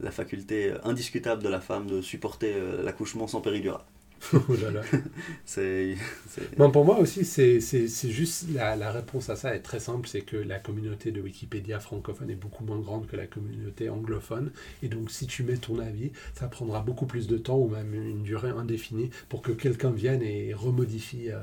la 0.00 0.10
faculté 0.10 0.72
indiscutable 0.84 1.42
de 1.42 1.48
la 1.48 1.60
femme 1.60 1.86
de 1.86 2.00
supporter 2.00 2.54
l'accouchement 2.84 3.26
sans 3.26 3.40
péridurale. 3.40 3.82
Oh 4.48 4.54
là 4.62 4.70
là. 4.70 4.82
C'est. 5.44 5.96
c'est- 6.28 6.56
Bon, 6.56 6.70
pour 6.70 6.84
moi 6.84 6.98
aussi, 6.98 7.24
c'est 7.24 7.60
juste 8.10 8.46
la, 8.54 8.76
la 8.76 8.92
réponse 8.92 9.28
à 9.30 9.36
ça 9.36 9.54
est 9.54 9.60
très 9.60 9.80
simple, 9.80 10.08
c'est 10.08 10.22
que 10.22 10.36
la 10.36 10.58
communauté 10.58 11.10
de 11.10 11.20
Wikipédia 11.20 11.80
francophone 11.80 12.30
est 12.30 12.34
beaucoup 12.36 12.64
moins 12.64 12.78
grande 12.78 13.06
que 13.06 13.16
la 13.16 13.26
communauté 13.26 13.88
anglophone. 13.90 14.52
Et 14.82 14.88
donc, 14.88 15.10
si 15.10 15.26
tu 15.26 15.42
mets 15.42 15.56
ton 15.56 15.78
avis, 15.78 16.12
ça 16.34 16.48
prendra 16.48 16.80
beaucoup 16.80 17.06
plus 17.06 17.26
de 17.26 17.36
temps 17.38 17.58
ou 17.58 17.68
même 17.68 17.94
une 17.94 18.22
durée 18.22 18.50
indéfinie 18.50 19.10
pour 19.28 19.42
que 19.42 19.52
quelqu'un 19.52 19.90
vienne 19.90 20.22
et 20.22 20.54
remodifie. 20.54 21.30
euh, 21.30 21.40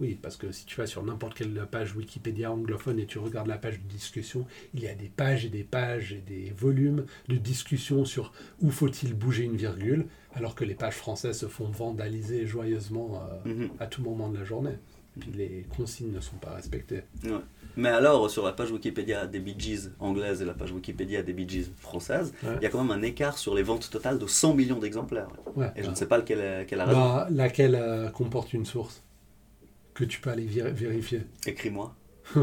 oui, 0.00 0.18
parce 0.20 0.36
que 0.36 0.50
si 0.52 0.64
tu 0.66 0.76
vas 0.76 0.86
sur 0.86 1.02
n'importe 1.04 1.34
quelle 1.34 1.66
page 1.70 1.94
Wikipédia 1.94 2.50
anglophone 2.50 2.98
et 2.98 3.06
tu 3.06 3.18
regardes 3.18 3.48
la 3.48 3.58
page 3.58 3.80
de 3.80 3.86
discussion, 3.88 4.46
il 4.74 4.80
y 4.80 4.88
a 4.88 4.94
des 4.94 5.08
pages 5.08 5.44
et 5.44 5.48
des 5.50 5.64
pages 5.64 6.12
et 6.12 6.22
des 6.26 6.52
volumes 6.56 7.04
de 7.28 7.36
discussion 7.36 8.04
sur 8.04 8.32
où 8.62 8.70
faut-il 8.70 9.14
bouger 9.14 9.44
une 9.44 9.56
virgule, 9.56 10.06
alors 10.34 10.54
que 10.54 10.64
les 10.64 10.74
pages 10.74 10.94
françaises 10.96 11.38
se 11.38 11.46
font 11.46 11.66
vandaliser 11.68 12.46
joyeusement 12.46 13.20
euh, 13.46 13.48
Mhm. 13.50 13.70
à 13.78 13.86
tout 13.86 14.02
moment 14.02 14.28
de 14.30 14.38
la 14.38 14.44
journée. 14.44 14.74
Puis 15.18 15.32
les 15.32 15.66
consignes 15.76 16.12
ne 16.12 16.20
sont 16.20 16.36
pas 16.36 16.54
respectées. 16.54 17.02
Ouais. 17.24 17.32
Mais 17.76 17.88
alors, 17.88 18.30
sur 18.30 18.44
la 18.44 18.52
page 18.52 18.70
Wikipédia 18.70 19.26
des 19.26 19.40
Bee 19.40 19.56
Gees 19.58 19.90
anglaises 19.98 20.40
et 20.40 20.44
la 20.44 20.54
page 20.54 20.70
Wikipédia 20.72 21.22
des 21.22 21.32
Bee 21.32 21.48
Gees 21.48 21.70
françaises, 21.76 22.32
Ouais. 22.44 22.54
il 22.60 22.62
y 22.62 22.66
a 22.66 22.68
quand 22.70 22.82
même 22.82 22.96
un 22.96 23.02
écart 23.02 23.36
sur 23.36 23.54
les 23.54 23.62
ventes 23.64 23.90
totales 23.90 24.18
de 24.18 24.26
100 24.26 24.54
millions 24.54 24.78
d'exemplaires. 24.78 25.28
Ouais. 25.56 25.66
Et 25.76 25.82
je 25.82 25.90
ne 25.90 25.94
sais 25.96 26.06
pas 26.06 26.16
lequel 26.18 26.64
quelle 26.66 26.80
a 26.80 26.84
raison. 26.86 27.00
Bah, 27.00 27.26
laquelle 27.30 27.74
euh, 27.74 28.08
comporte 28.10 28.52
une 28.52 28.64
source 28.64 29.02
que 30.00 30.04
tu 30.06 30.20
peux 30.20 30.30
aller 30.30 30.44
vérifier. 30.46 31.22
Écris-moi. 31.46 31.94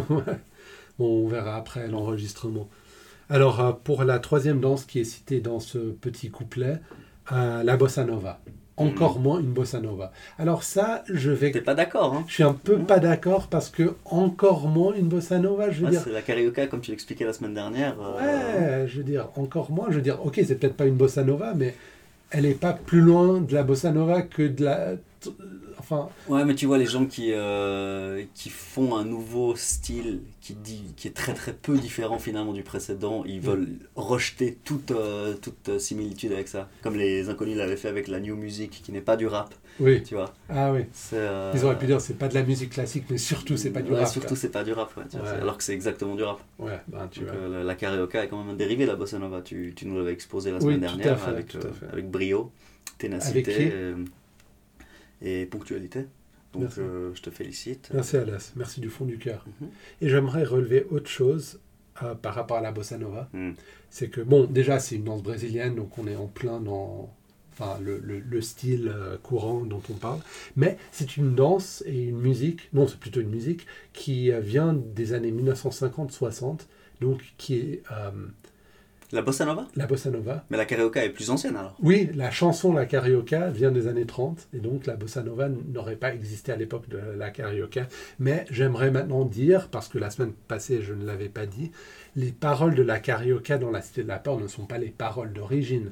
Bon, 1.00 1.26
on 1.26 1.28
verra 1.28 1.56
après 1.58 1.88
l'enregistrement. 1.88 2.68
Alors, 3.30 3.60
euh, 3.60 3.72
pour 3.72 4.04
la 4.04 4.18
troisième 4.20 4.60
danse 4.60 4.84
qui 4.86 5.00
est 5.00 5.04
citée 5.04 5.42
dans 5.42 5.60
ce 5.60 5.78
petit 5.78 6.32
couplet, 6.32 6.78
euh, 7.32 7.62
la 7.62 7.78
bossa 7.78 8.04
nova. 8.04 8.40
encore 8.78 9.20
moins 9.20 9.40
une 9.40 9.52
bossa 9.54 9.80
nova. 9.80 10.12
Alors 10.40 10.64
ça, 10.64 11.04
je 11.12 11.30
vais... 11.32 11.52
T'es 11.52 11.62
pas 11.62 11.76
d'accord, 11.76 12.14
hein? 12.16 12.24
Je 12.28 12.34
suis 12.36 12.44
un 12.44 12.54
peu 12.54 12.80
pas 12.80 13.00
d'accord 13.00 13.48
parce 13.48 13.70
que 13.70 13.94
encore 14.06 14.68
moins 14.68 14.94
une 14.96 15.08
bossa 15.08 15.38
nova, 15.40 15.70
je 15.72 15.80
veux 15.82 15.86
Ouais, 15.86 15.92
dire... 15.92 16.02
C'est 16.04 16.12
la 16.12 16.22
carioca, 16.24 16.66
comme 16.68 16.82
tu 16.82 16.90
l'expliquais 16.92 17.26
la 17.26 17.34
semaine 17.34 17.54
dernière. 17.54 17.96
euh, 18.02 18.82
Ouais, 18.82 18.88
je 18.88 18.98
veux 18.98 19.04
dire, 19.04 19.30
encore 19.36 19.72
moins, 19.72 19.88
je 19.90 19.96
veux 19.98 20.02
dire, 20.02 20.24
ok, 20.26 20.40
c'est 20.48 20.56
peut-être 20.60 20.78
pas 20.78 20.86
une 20.88 20.96
bossa 20.96 21.24
nova, 21.24 21.54
mais 21.56 21.76
elle 22.32 22.46
est 22.48 22.60
pas 22.60 22.74
plus 22.74 23.02
loin 23.02 23.40
de 23.42 23.54
la 23.54 23.62
bossa 23.64 23.92
nova 23.92 24.22
que 24.24 24.42
de 24.48 24.64
la... 24.66 24.94
Enfin, 25.90 26.10
Ouais, 26.28 26.44
mais 26.44 26.54
tu 26.56 26.66
vois, 26.66 26.78
les 26.78 26.86
gens 26.86 27.06
qui, 27.06 27.32
euh, 27.32 28.24
qui 28.34 28.50
font 28.50 28.98
un 28.98 29.06
nouveau 29.06 29.56
style 29.56 30.22
qui, 30.42 30.54
dit, 30.54 30.94
qui 30.98 31.08
est 31.08 31.12
très 31.16 31.34
très 31.34 31.54
peu 31.54 31.78
différent 31.78 32.20
finalement 32.20 32.52
du 32.52 32.62
précédent, 32.64 33.24
ils 33.26 33.40
veulent 33.40 33.68
rejeter 33.96 34.58
toute, 34.66 34.92
euh, 34.92 35.36
toute 35.42 35.70
euh, 35.70 35.80
similitude 35.80 36.34
avec 36.34 36.50
ça. 36.50 36.68
Comme 36.84 36.96
les 36.98 37.30
inconnus 37.30 37.56
l'avaient 37.58 37.78
fait 37.78 37.88
avec 37.88 38.10
la 38.10 38.20
new 38.20 38.36
music, 38.36 38.82
qui 38.84 38.92
n'est 38.92 39.00
pas 39.02 39.16
du 39.16 39.28
rap, 39.28 39.54
oui. 39.80 40.04
tu 40.04 40.16
vois. 40.16 40.34
Ah 40.50 40.74
oui. 40.74 40.82
Euh, 41.14 41.54
Ils 41.56 41.64
auraient 41.64 41.78
pu 41.80 41.86
dire, 41.86 42.02
c'est 42.02 42.18
pas 42.18 42.28
de 42.28 42.34
la 42.34 42.44
musique 42.44 42.72
classique, 42.72 43.06
mais 43.10 43.18
surtout, 43.18 43.56
c'est 43.56 43.72
pas 43.72 43.82
du 43.82 43.92
ouais, 43.92 44.00
rap. 44.00 44.08
Surtout, 44.10 44.36
c'est 44.36 44.52
pas 44.52 44.66
du 44.66 44.74
rap, 44.74 44.96
ouais, 44.98 45.04
tu 45.10 45.18
vois, 45.18 45.26
Ouais. 45.26 45.36
c'est- 45.36 45.42
alors 45.42 45.58
que 45.58 45.64
c'est 45.64 45.74
exactement 45.74 46.16
du 46.16 46.24
rap. 46.24 46.40
Ouais, 46.60 46.80
ben 46.90 47.08
tu 47.10 47.22
Donc, 47.22 47.30
vois. 47.30 47.64
la, 47.64 47.76
carioca 47.76 48.24
est 48.26 48.28
quand 48.28 48.40
même 48.44 48.50
un 48.54 48.58
dérivé 48.58 48.84
de 48.86 48.90
la 48.92 48.98
bossa 48.98 49.20
nova. 49.20 49.42
Tu, 49.42 49.74
tu 49.74 49.86
nous 49.88 49.98
l'avais 49.98 50.12
exposé 50.12 50.52
la 50.52 50.60
semaine 50.60 50.82
dernière 50.82 51.18
fait, 51.18 51.30
avec, 51.30 51.56
avec 51.94 52.10
brio, 52.12 52.52
ténacité 52.98 53.54
Avec 53.54 53.56
qui 53.96 54.02
et 55.22 55.46
ponctualité. 55.46 56.06
Donc 56.54 56.70
euh, 56.78 57.12
je 57.14 57.22
te 57.22 57.30
félicite. 57.30 57.90
Merci 57.94 58.18
Alas, 58.18 58.54
merci 58.56 58.80
du 58.82 58.90
fond 58.90 59.06
du 59.06 59.18
cœur. 59.18 59.46
Mhm. 59.62 59.68
Et 60.02 60.10
j'aimerais 60.10 60.44
relever 60.44 60.86
autre 60.90 61.10
chose 61.10 61.60
euh, 62.04 62.16
par 62.16 62.34
rapport 62.36 62.58
à 62.58 62.62
la 62.62 62.72
bossa 62.72 62.98
nova. 62.98 63.30
Mm. 63.34 63.52
C'est 63.90 64.10
que, 64.10 64.22
bon, 64.22 64.46
déjà, 64.46 64.80
c'est 64.80 64.96
une 64.96 65.04
danse 65.04 65.24
brésilienne, 65.24 65.76
donc 65.76 65.98
on 65.98 66.08
est 66.08 66.16
en 66.16 66.28
plein 66.28 66.60
dans 66.60 67.14
enfin, 67.54 67.80
le, 67.82 67.98
le- 68.00 68.20
le 68.20 68.42
style 68.42 68.92
euh, 68.94 69.18
courant 69.18 69.62
dont 69.66 69.82
on 69.90 69.94
parle. 69.94 70.20
Mais 70.56 70.78
c'est 70.92 71.18
une 71.18 71.34
danse 71.36 71.84
et 71.88 72.04
une 72.06 72.20
musique, 72.20 72.70
non, 72.74 72.88
c'est 72.88 73.00
plutôt 73.00 73.20
une 73.22 73.30
musique, 73.30 73.66
qui 73.94 74.32
vient 74.42 74.74
des 74.74 75.14
années 75.14 75.32
1950-60, 75.32 76.62
donc 77.02 77.34
qui 77.38 77.56
est 77.56 77.84
euh, 77.92 78.12
La 79.14 79.22
bossa 79.22 79.46
nova? 79.46 79.66
La 79.78 79.86
bossa 79.88 80.10
nova. 80.10 80.44
Mais 80.50 80.58
la 80.58 80.66
carioca 80.66 81.04
est 81.06 81.10
plus 81.12 81.30
ancienne 81.30 81.56
alors. 81.56 81.76
Oui, 81.82 82.10
la 82.14 82.30
chanson 82.30 82.74
La 82.74 82.86
Carioca 82.86 83.50
vient 83.50 83.72
des 83.72 83.88
années 83.88 84.06
30, 84.06 84.50
et 84.54 84.60
donc 84.60 84.86
la 84.86 84.96
bossa 84.96 85.24
nova 85.24 85.48
n'aurait 85.48 85.96
pas 85.96 86.14
existé 86.14 86.52
à 86.52 86.58
l'époque 86.58 86.90
de 86.90 86.98
la 87.18 87.30
Carioca. 87.30 87.88
Mais 88.20 88.46
j'aimerais 88.52 88.92
maintenant 88.92 89.24
dire, 89.24 89.70
parce 89.70 89.88
que 89.88 89.98
la 89.98 90.10
semaine 90.10 90.34
passée 90.50 90.82
je 90.82 90.94
ne 90.94 91.06
l'avais 91.06 91.30
pas 91.30 91.46
dit, 91.46 91.72
les 92.18 92.34
paroles 92.34 92.76
de 92.76 92.84
la 92.84 93.00
Carioca 93.00 93.58
dans 93.58 93.72
la 93.72 93.82
Cité 93.82 94.04
de 94.04 94.10
la 94.10 94.20
Peur 94.20 94.40
ne 94.40 94.48
sont 94.48 94.66
pas 94.66 94.78
les 94.78 94.90
paroles 94.90 95.32
d'origine. 95.32 95.92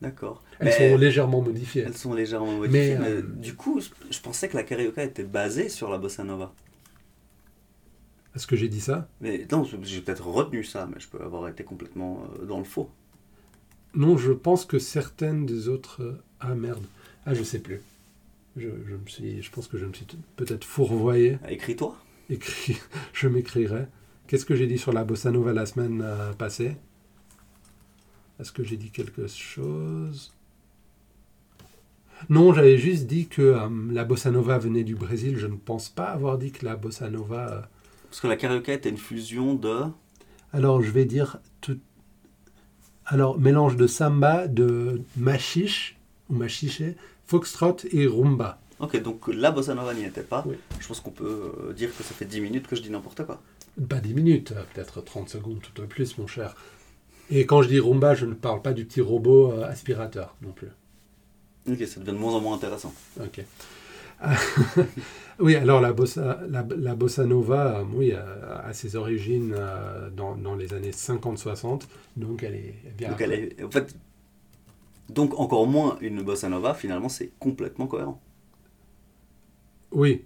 D'accord. 0.00 0.42
Elles 0.58 0.66
Mais 0.78 0.90
sont 0.90 0.96
légèrement 0.96 1.40
modifiées. 1.42 1.84
elles 1.86 1.96
sont 1.96 2.14
légèrement 2.14 2.52
modifiées. 2.52 2.96
Mais, 2.96 3.00
Mais, 3.00 3.08
euh, 3.10 3.22
du 3.22 3.54
coup, 3.54 3.80
je, 3.80 3.88
je 4.10 4.20
pensais 4.20 4.48
que 4.48 4.56
la 4.56 4.62
carioca 4.62 5.02
était 5.02 5.22
basée 5.24 5.68
sur 5.68 5.90
la 5.90 5.98
bossa 5.98 6.24
nova. 6.24 6.52
Est-ce 8.34 8.46
que 8.46 8.56
j'ai 8.56 8.68
dit 8.68 8.80
ça? 8.80 9.08
Mais 9.20 9.46
non, 9.50 9.64
j'ai 9.64 10.00
peut-être 10.00 10.26
retenu 10.26 10.64
ça, 10.64 10.88
mais 10.92 11.00
je 11.00 11.08
peux 11.08 11.20
avoir 11.22 11.48
été 11.48 11.62
complètement 11.64 12.24
euh, 12.40 12.46
dans 12.46 12.58
le 12.58 12.64
faux. 12.64 12.90
Non, 13.94 14.16
je 14.16 14.32
pense 14.32 14.64
que 14.64 14.78
certaines 14.78 15.46
des 15.46 15.68
autres... 15.68 16.02
euh, 16.02 16.22
Ah 16.40 16.54
merde. 16.54 16.84
Ah, 17.26 17.34
je 17.34 17.42
sais 17.44 17.60
plus. 17.60 17.80
Je, 18.56 18.68
je 18.88 18.94
me 18.94 19.06
suis, 19.06 19.42
je 19.42 19.50
pense 19.50 19.68
que 19.68 19.78
je 19.78 19.86
me 19.86 19.92
suis 19.92 20.06
peut-être 20.36 20.64
fourvoyé. 20.64 21.38
Écris-toi. 21.48 21.96
écrit, 22.30 22.76
je 23.12 23.28
m'écrirai. 23.28 23.86
Qu'est-ce 24.26 24.44
que 24.46 24.56
j'ai 24.56 24.66
dit 24.66 24.78
sur 24.78 24.92
la 24.92 25.04
bossa 25.04 25.30
nova 25.30 25.52
la 25.52 25.66
semaine 25.66 26.02
euh, 26.02 26.32
passée? 26.32 26.76
Est-ce 28.40 28.52
que 28.52 28.62
j'ai 28.64 28.76
dit 28.76 28.90
quelque 28.90 29.26
chose? 29.28 30.32
Non, 32.28 32.52
j'avais 32.52 32.78
juste 32.78 33.06
dit 33.06 33.26
que 33.28 33.42
euh, 33.42 33.68
la 33.92 34.04
bossa 34.04 34.30
nova 34.30 34.58
venait 34.58 34.84
du 34.84 34.94
Brésil. 34.94 35.36
Je 35.38 35.46
ne 35.46 35.56
pense 35.56 35.88
pas 35.88 36.06
avoir 36.06 36.38
dit 36.38 36.52
que 36.52 36.64
la 36.64 36.76
bossa 36.76 37.10
nova. 37.10 37.68
Parce 38.14 38.20
que 38.20 38.28
la 38.28 38.36
carioca 38.36 38.72
était 38.72 38.90
une 38.90 38.96
fusion 38.96 39.56
de. 39.56 39.86
Alors, 40.52 40.80
je 40.80 40.92
vais 40.92 41.04
dire 41.04 41.38
tout. 41.60 41.80
Alors, 43.06 43.40
mélange 43.40 43.74
de 43.74 43.88
samba, 43.88 44.46
de 44.46 45.02
machiche 45.16 45.98
ou 46.30 46.34
machiche, 46.34 46.80
foxtrot 47.24 47.78
et 47.90 48.06
rumba. 48.06 48.60
Ok, 48.78 49.02
donc 49.02 49.26
la 49.26 49.50
bossa 49.50 49.74
nova 49.74 49.94
n'y 49.94 50.04
était 50.04 50.22
pas. 50.22 50.44
Oui. 50.46 50.54
Je 50.78 50.86
pense 50.86 51.00
qu'on 51.00 51.10
peut 51.10 51.54
euh, 51.58 51.72
dire 51.72 51.88
que 51.88 52.04
ça 52.04 52.14
fait 52.14 52.24
10 52.24 52.40
minutes 52.40 52.68
que 52.68 52.76
je 52.76 52.82
dis 52.82 52.90
n'importe 52.90 53.24
quoi. 53.26 53.42
Pas 53.88 53.98
10 53.98 54.14
minutes, 54.14 54.52
euh, 54.52 54.62
peut-être 54.72 55.00
30 55.00 55.28
secondes 55.28 55.60
tout 55.60 55.82
au 55.82 55.86
plus, 55.88 56.16
mon 56.16 56.28
cher. 56.28 56.54
Et 57.30 57.46
quand 57.46 57.62
je 57.62 57.68
dis 57.68 57.80
rumba, 57.80 58.14
je 58.14 58.26
ne 58.26 58.34
parle 58.34 58.62
pas 58.62 58.74
du 58.74 58.84
petit 58.84 59.00
robot 59.00 59.50
euh, 59.50 59.64
aspirateur 59.64 60.36
non 60.40 60.52
plus. 60.52 60.70
Ok, 61.68 61.78
ça 61.78 61.98
devient 61.98 62.12
de 62.12 62.18
moins 62.18 62.34
en 62.34 62.40
moins 62.40 62.54
intéressant. 62.54 62.94
Ok. 63.18 63.44
Oui, 65.40 65.56
alors 65.56 65.80
la 65.80 65.92
bossa, 65.92 66.40
la, 66.48 66.64
la 66.76 66.94
bossa 66.94 67.24
nova, 67.26 67.80
euh, 67.80 67.84
oui, 67.92 68.12
euh, 68.12 68.58
a 68.64 68.72
ses 68.72 68.94
origines 68.94 69.52
euh, 69.56 70.08
dans, 70.10 70.36
dans 70.36 70.54
les 70.54 70.72
années 70.74 70.92
50-60, 70.92 71.82
donc 72.16 72.44
elle 72.44 72.54
est 72.54 72.74
bien. 72.96 73.10
Donc, 73.10 73.20
elle 73.20 73.32
est, 73.32 73.64
en 73.64 73.70
fait, 73.70 73.96
donc 75.08 75.38
encore 75.38 75.66
moins 75.66 75.98
une 76.00 76.22
bossa 76.22 76.48
nova, 76.48 76.72
finalement, 76.74 77.08
c'est 77.08 77.32
complètement 77.40 77.86
cohérent. 77.88 78.20
Oui. 79.92 80.24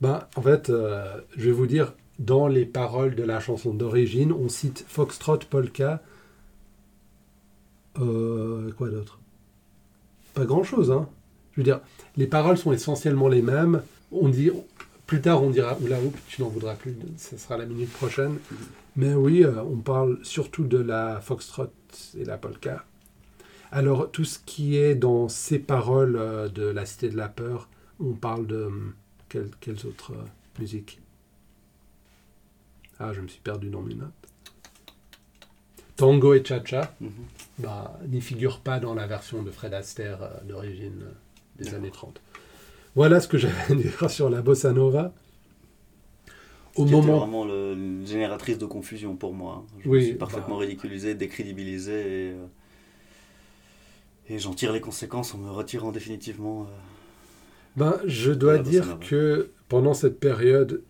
Ben, 0.00 0.26
en 0.36 0.42
fait, 0.42 0.70
euh, 0.70 1.20
je 1.36 1.46
vais 1.46 1.52
vous 1.52 1.66
dire, 1.66 1.94
dans 2.18 2.46
les 2.48 2.66
paroles 2.66 3.14
de 3.14 3.22
la 3.22 3.40
chanson 3.40 3.74
d'origine, 3.74 4.32
on 4.32 4.48
cite 4.48 4.84
Foxtrot, 4.88 5.38
Polka. 5.50 6.02
Euh, 7.98 8.72
quoi 8.76 8.88
d'autre? 8.90 9.18
Pas 10.34 10.44
grand-chose, 10.44 10.90
hein. 10.90 11.08
Je 11.54 11.60
veux 11.60 11.64
dire, 11.64 11.80
les 12.16 12.26
paroles 12.26 12.58
sont 12.58 12.72
essentiellement 12.72 13.28
les 13.28 13.42
mêmes. 13.42 13.82
On 14.12 14.28
dit, 14.28 14.50
plus 15.06 15.20
tard, 15.20 15.42
on 15.42 15.50
dira, 15.50 15.78
oula, 15.80 16.00
oups, 16.00 16.18
tu 16.28 16.42
n'en 16.42 16.48
voudras 16.48 16.74
plus, 16.74 16.96
ce 17.16 17.36
sera 17.36 17.56
la 17.56 17.66
minute 17.66 17.92
prochaine. 17.92 18.38
Mais 18.96 19.14
oui, 19.14 19.44
euh, 19.44 19.62
on 19.62 19.76
parle 19.76 20.18
surtout 20.22 20.64
de 20.64 20.78
la 20.78 21.20
Foxtrot 21.20 21.66
et 22.18 22.24
la 22.24 22.36
Polka. 22.38 22.84
Alors, 23.72 24.10
tout 24.10 24.24
ce 24.24 24.38
qui 24.44 24.76
est 24.76 24.94
dans 24.94 25.28
ces 25.28 25.58
paroles 25.58 26.16
euh, 26.16 26.48
de 26.48 26.64
la 26.64 26.86
Cité 26.86 27.08
de 27.08 27.16
la 27.16 27.28
Peur, 27.28 27.68
on 28.00 28.12
parle 28.12 28.46
de 28.46 28.64
hum, 28.64 28.94
quelles, 29.28 29.50
quelles 29.60 29.84
autres 29.86 30.12
euh, 30.12 30.24
musiques? 30.60 31.00
Ah, 33.00 33.12
je 33.12 33.20
me 33.20 33.26
suis 33.28 33.40
perdu 33.40 33.68
dans 33.70 33.80
mes 33.82 33.94
notes. 33.94 34.10
Tango 35.96 36.34
et 36.34 36.44
Cha-Cha 36.44 36.94
Mhm. 37.00 37.10
bah, 37.58 37.98
n'y 38.08 38.20
figurent 38.20 38.60
pas 38.60 38.80
dans 38.80 38.94
la 38.94 39.06
version 39.06 39.42
de 39.42 39.50
Fred 39.50 39.74
Astaire 39.74 40.18
d'origine 40.44 41.04
des 41.58 41.74
années 41.74 41.90
30. 41.90 42.20
Voilà 42.96 43.20
ce 43.20 43.28
que 43.28 43.38
j'avais 43.38 43.72
à 43.72 43.74
dire 43.74 44.10
sur 44.10 44.30
la 44.30 44.42
bossa 44.42 44.72
nova. 44.72 45.12
Au 46.76 46.84
moment, 46.86 47.18
vraiment 47.20 47.44
le- 47.44 47.74
une 47.74 48.06
génératrice 48.06 48.58
de 48.58 48.66
confusion 48.66 49.16
pour 49.16 49.32
moi. 49.34 49.64
hein. 49.64 49.76
Je 49.84 49.88
Oui, 49.88 49.98
me 50.00 50.00
suis 50.00 50.16
parfaitement 50.16 50.56
bah. 50.56 50.62
ridiculisé, 50.62 51.14
décrédibilisé 51.14 51.92
et, 51.92 52.32
euh, 52.32 52.46
et 54.28 54.38
j'en 54.38 54.52
tire 54.54 54.72
les 54.72 54.80
conséquences 54.82 55.34
en 55.34 55.38
me 55.38 55.50
retirant 55.50 55.90
définitivement. 55.92 56.62
euh, 56.64 56.66
ben, 57.76 58.00
je 58.06 58.30
dois 58.32 58.58
dire 58.58 58.98
que 59.00 59.50
pendant 59.68 59.94
cette 59.94 60.20
période, 60.20 60.82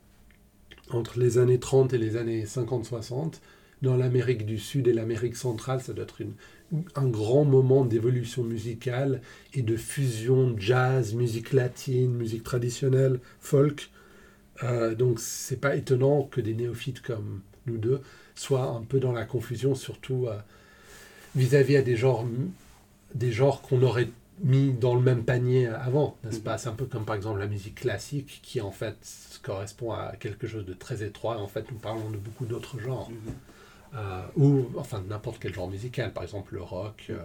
entre 0.91 1.19
les 1.21 1.39
années 1.39 1.61
30 1.61 1.93
et 1.93 1.99
les 1.99 2.17
années 2.17 2.47
50-60, 2.47 3.41
dans 3.85 3.97
l'Amérique 3.97 4.45
du 4.45 4.59
Sud 4.59 4.89
et 4.89 4.93
l'Amérique 4.93 5.37
centrale, 5.37 5.81
ça 5.81 5.93
doit 5.93 6.05
être 6.05 6.23
un 6.97 7.07
grand 7.07 7.45
moment 7.45 7.85
d'évolution 7.85 8.43
musicale 8.43 9.21
et 9.53 9.63
de 9.63 9.77
fusion 9.77 10.55
jazz, 10.59 11.15
musique 11.15 11.53
latine, 11.53 12.13
musique 12.13 12.43
traditionnelle, 12.43 13.21
folk. 13.41 13.91
Euh, 14.63 14.95
donc 14.95 15.21
c'est 15.21 15.61
pas 15.61 15.77
étonnant 15.77 16.23
que 16.25 16.41
des 16.41 16.55
néophytes 16.55 17.01
comme 17.01 17.41
nous 17.67 17.79
deux 17.79 18.01
soient 18.35 18.69
un 18.71 18.83
peu 18.83 18.99
dans 18.99 19.13
la 19.13 19.25
confusion, 19.25 19.75
surtout 19.75 20.27
euh, 20.27 20.39
vis-à-vis 21.37 21.83
des 21.83 21.97
genres, 21.97 22.27
des 23.15 23.33
genres 23.33 23.63
qu'on 23.63 23.83
aurait 23.83 24.09
mis 24.43 24.73
dans 24.73 24.97
le 24.97 25.01
même 25.01 25.25
panier 25.25 25.69
avant, 25.69 26.17
n'est-ce 26.25 26.41
pas? 26.41 26.59
C'est 26.59 26.69
un 26.69 26.73
peu 26.73 26.87
comme 26.87 27.05
par 27.05 27.15
exemple 27.15 27.39
la 27.39 27.47
musique 27.47 27.77
classique 27.77 28.41
qui 28.43 28.61
en 28.61 28.73
fait 28.73 28.97
correspond 29.43 29.93
à 29.93 30.15
quelque 30.19 30.49
chose 30.49 30.65
de 30.67 30.75
très 30.75 31.05
étroit. 31.05 31.39
En 31.39 31.47
fait, 31.47 31.71
nous 31.71 31.79
parlons 31.79 32.11
de 32.11 32.17
beaucoup 32.17 32.47
d'autres 32.47 32.81
genres. 32.81 33.11
mhm. 33.11 33.17
Euh, 33.17 33.54
ou 34.37 34.67
enfin 34.77 35.03
n'importe 35.09 35.39
quel 35.41 35.55
genre 35.55 35.69
musical, 35.71 36.13
par 36.13 36.23
exemple 36.23 36.55
le 36.55 36.63
rock. 36.63 37.07
euh, 37.11 37.19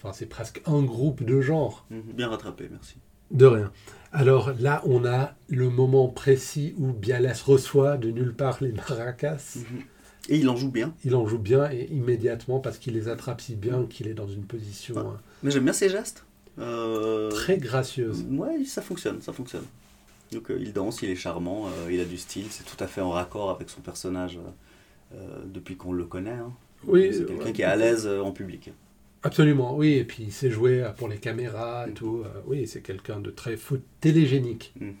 Enfin, 0.00 0.12
c'est 0.12 0.26
presque 0.26 0.62
un 0.64 0.82
groupe 0.82 1.24
de 1.24 1.40
genres. 1.40 1.84
Mhm. 1.90 2.02
Bien 2.14 2.28
rattrapé, 2.28 2.68
merci. 2.70 2.94
De 3.32 3.46
rien. 3.46 3.72
Alors 4.12 4.52
là, 4.60 4.80
on 4.86 5.04
a 5.04 5.34
le 5.48 5.68
moment 5.70 6.06
précis 6.06 6.72
où 6.78 6.92
Bialès 6.92 7.42
reçoit 7.42 7.96
de 7.96 8.10
nulle 8.12 8.32
part 8.32 8.58
les 8.60 8.70
maracas. 8.70 9.56
Mhm. 9.56 9.80
Et 10.28 10.36
il 10.38 10.48
en 10.48 10.54
joue 10.56 10.70
bien. 10.70 10.94
Il 11.04 11.16
en 11.16 11.26
joue 11.26 11.38
bien 11.38 11.68
et 11.72 11.88
immédiatement 11.90 12.60
parce 12.60 12.78
qu'il 12.78 12.94
les 12.94 13.08
attrape 13.08 13.40
si 13.40 13.56
bien 13.56 13.86
qu'il 13.86 14.06
est 14.06 14.14
dans 14.14 14.28
une 14.28 14.44
position 14.44 14.94
Ouais. 14.94 15.00
euh, 15.00 15.10
Mais 15.42 15.50
j'aime 15.50 15.64
bien 15.64 15.72
ses 15.72 15.88
gestes. 15.88 16.24
Euh, 16.60 17.28
très 17.30 17.58
gracieuse. 17.58 18.24
Ouais, 18.30 18.64
ça 18.66 18.82
fonctionne, 18.82 19.20
ça 19.20 19.32
fonctionne. 19.32 19.64
Donc 20.32 20.50
euh, 20.50 20.58
il 20.60 20.72
danse, 20.72 21.02
il 21.02 21.10
est 21.10 21.16
charmant, 21.16 21.66
euh, 21.66 21.92
il 21.92 21.98
a 22.00 22.04
du 22.04 22.18
style, 22.18 22.46
c'est 22.50 22.64
tout 22.64 22.82
à 22.82 22.86
fait 22.86 23.00
en 23.00 23.10
raccord 23.10 23.50
avec 23.50 23.68
son 23.70 23.80
personnage 23.80 24.36
euh, 24.36 24.40
euh, 24.40 24.50
depuis 25.46 25.76
qu'on 25.76 25.92
le 25.92 26.04
connaît. 26.04 26.30
hein. 26.30 26.52
Oui, 26.86 27.10
c'est 27.12 27.26
quelqu'un 27.26 27.44
ouais. 27.46 27.52
qui 27.52 27.62
est 27.62 27.66
à 27.66 27.76
l'aise 27.76 28.06
euh, 28.06 28.20
en 28.22 28.30
public. 28.32 28.70
Absolument, 29.24 29.76
oui. 29.76 29.94
Et 29.94 30.04
puis 30.04 30.22
il 30.24 30.32
sait 30.32 30.50
jouer 30.50 30.82
euh, 30.82 30.90
pour 30.90 31.08
les 31.08 31.18
caméras 31.18 31.86
et 31.86 31.90
Mhm. 31.90 31.94
tout. 31.94 32.22
euh, 32.24 32.28
oui, 32.46 32.66
c'est 32.68 32.82
quelqu'un 32.82 33.18
de 33.20 33.30
très 33.30 33.56
télégénique. 34.00 34.72
Mhm. 34.80 34.94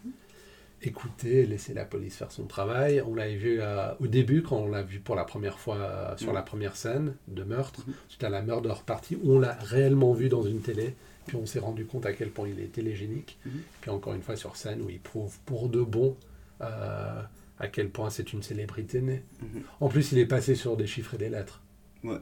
Écoutez, 0.82 1.44
laissez 1.44 1.74
la 1.74 1.84
police 1.84 2.14
faire 2.16 2.30
son 2.30 2.44
travail. 2.44 3.02
On 3.04 3.14
l'avait 3.14 3.34
vu 3.36 3.58
euh, 3.60 3.92
au 4.00 4.06
début, 4.06 4.42
quand 4.42 4.58
on 4.58 4.68
l'a 4.68 4.82
vu 4.82 5.00
pour 5.00 5.16
la 5.16 5.24
première 5.24 5.58
fois 5.58 5.76
euh, 5.76 6.16
sur 6.16 6.28
Mhm. 6.28 6.34
la 6.34 6.42
première 6.42 6.76
scène 6.76 7.14
de 7.26 7.42
meurtre, 7.42 7.84
suite 8.08 8.22
à 8.22 8.28
la 8.28 8.42
murder 8.42 8.74
party, 8.86 9.16
où 9.22 9.34
on 9.34 9.40
l'a 9.40 9.54
réellement 9.54 10.12
vu 10.12 10.28
dans 10.28 10.42
une 10.42 10.60
télé. 10.60 10.94
Puis 11.26 11.36
on 11.36 11.46
s'est 11.46 11.58
rendu 11.58 11.84
compte 11.84 12.06
à 12.06 12.12
quel 12.12 12.30
point 12.30 12.48
il 12.48 12.58
est 12.60 12.72
télégénique. 12.72 13.38
Puis 13.80 13.90
encore 13.90 14.14
une 14.14 14.22
fois 14.22 14.36
sur 14.36 14.56
scène, 14.56 14.80
où 14.82 14.88
il 14.88 15.00
prouve 15.00 15.36
pour 15.46 15.68
de 15.68 15.82
bon 15.82 16.16
euh, 16.60 17.20
à 17.60 17.68
quel 17.68 17.90
point 17.90 18.10
c'est 18.10 18.32
une 18.32 18.42
célébrité 18.42 19.00
née. 19.00 19.24
Mhm. 19.42 19.62
En 19.80 19.88
plus, 19.88 20.12
il 20.12 20.18
est 20.18 20.26
passé 20.26 20.54
sur 20.54 20.76
des 20.76 20.86
chiffres 20.86 21.14
et 21.14 21.18
des 21.18 21.28
lettres. 21.28 21.62
Ouais. 22.04 22.18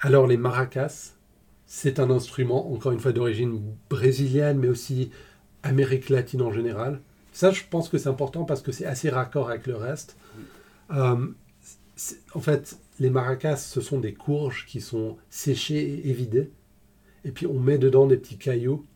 Alors 0.00 0.26
les 0.26 0.36
maracas, 0.36 1.12
c'est 1.66 1.98
un 2.00 2.10
instrument, 2.10 2.72
encore 2.72 2.92
une 2.92 3.00
fois, 3.00 3.12
d'origine 3.12 3.60
brésilienne, 3.90 4.58
mais 4.58 4.68
aussi 4.68 5.10
Amérique 5.62 6.10
latine 6.10 6.42
en 6.42 6.52
général. 6.52 7.00
Ça, 7.32 7.50
je 7.50 7.62
pense 7.68 7.88
que 7.88 7.98
c'est 7.98 8.08
important 8.08 8.44
parce 8.44 8.62
que 8.62 8.72
c'est 8.72 8.86
assez 8.86 9.10
raccord 9.10 9.50
avec 9.50 9.66
le 9.66 9.74
reste. 9.76 10.16
Euh, 10.90 11.26
c'est- 11.96 12.20
en 12.34 12.40
fait, 12.40 12.78
les 13.00 13.10
maracas, 13.10 13.56
ce 13.56 13.80
sont 13.80 13.98
des 13.98 14.14
courges 14.14 14.64
qui 14.66 14.80
sont 14.80 15.16
séchées 15.28 16.08
et 16.08 16.12
vidées. 16.12 16.50
Et 17.24 17.32
puis 17.32 17.46
on 17.46 17.58
met 17.58 17.78
dedans 17.78 18.06
des 18.06 18.16
petits 18.16 18.38
cailloux 18.38 18.86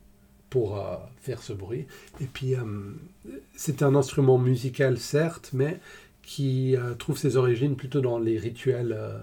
pour 0.51 0.77
euh, 0.79 0.97
faire 1.21 1.43
ce 1.43 1.53
bruit. 1.53 1.87
Et 2.21 2.27
puis 2.27 2.55
euh, 2.57 2.65
c'est 3.55 3.83
un 3.83 3.95
instrument 3.95 4.37
musical, 4.39 4.99
certes, 4.99 5.51
mais 5.53 5.81
qui 6.23 6.77
euh, 6.77 6.95
trouve 6.95 7.17
ses 7.17 7.37
origines 7.37 7.77
plutôt 7.77 8.01
dans 8.01 8.19
les 8.19 8.37
rituels 8.39 8.93
euh, 8.97 9.19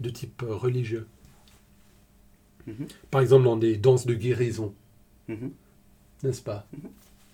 de 0.00 0.10
type 0.10 0.42
religieux. 0.46 1.06
Mhm. 2.66 2.86
Par 3.10 3.20
exemple, 3.20 3.44
dans 3.44 3.56
des 3.56 3.76
danses 3.76 4.06
de 4.06 4.14
guérison, 4.14 4.74
Mhm. 5.28 5.50
n'est-ce 6.22 6.42
pas 6.42 6.66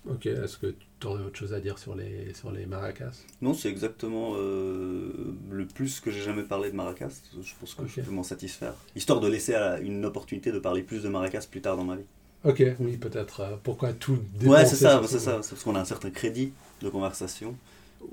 Ok, 0.09 0.25
est-ce 0.25 0.57
que 0.57 0.73
tu 0.99 1.07
aurais 1.07 1.23
autre 1.23 1.37
chose 1.37 1.53
à 1.53 1.59
dire 1.59 1.77
sur 1.77 1.95
les, 1.95 2.33
sur 2.33 2.51
les 2.51 2.65
maracas? 2.65 3.11
Non, 3.41 3.53
c'est 3.53 3.69
exactement 3.69 4.33
le 4.35 5.65
plus 5.75 5.99
que 5.99 6.09
j'ai 6.09 6.21
jamais 6.21 6.41
parlé 6.43 6.71
de 6.71 6.75
Maracas. 6.75 7.21
Je 7.39 7.51
pense 7.59 7.75
que 7.75 7.85
je 7.85 8.01
peux 8.01 8.09
m'en 8.11 8.23
satisfaire. 8.23 8.73
Histoire 8.95 9.19
de 9.19 9.27
laisser 9.27 9.53
à- 9.53 9.79
une 9.79 10.03
opportunité 10.05 10.51
de 10.51 10.57
parler 10.57 10.81
plus 10.81 11.03
de 11.03 11.09
Maracas 11.09 11.45
plus 11.49 11.61
tard 11.61 11.77
dans 11.77 11.83
ma 11.83 11.97
vie. 11.97 12.05
Ok, 12.43 12.63
oui, 12.79 12.97
peut-être. 12.97 13.41
euh, 13.41 13.55
pourquoi 13.61 13.93
tout 13.93 14.13
Ouais, 14.13 14.19
dépenser 14.39 14.65
c'est 14.65 14.75
ça, 14.77 15.01
c'est 15.03 15.19
ce- 15.19 15.19
ça. 15.19 15.39
C'est 15.43 15.49
parce 15.51 15.63
qu'on 15.63 15.75
a 15.75 15.79
un 15.81 15.85
certain 15.85 16.09
crédit 16.09 16.53
de 16.81 16.89
conversation. 16.89 17.55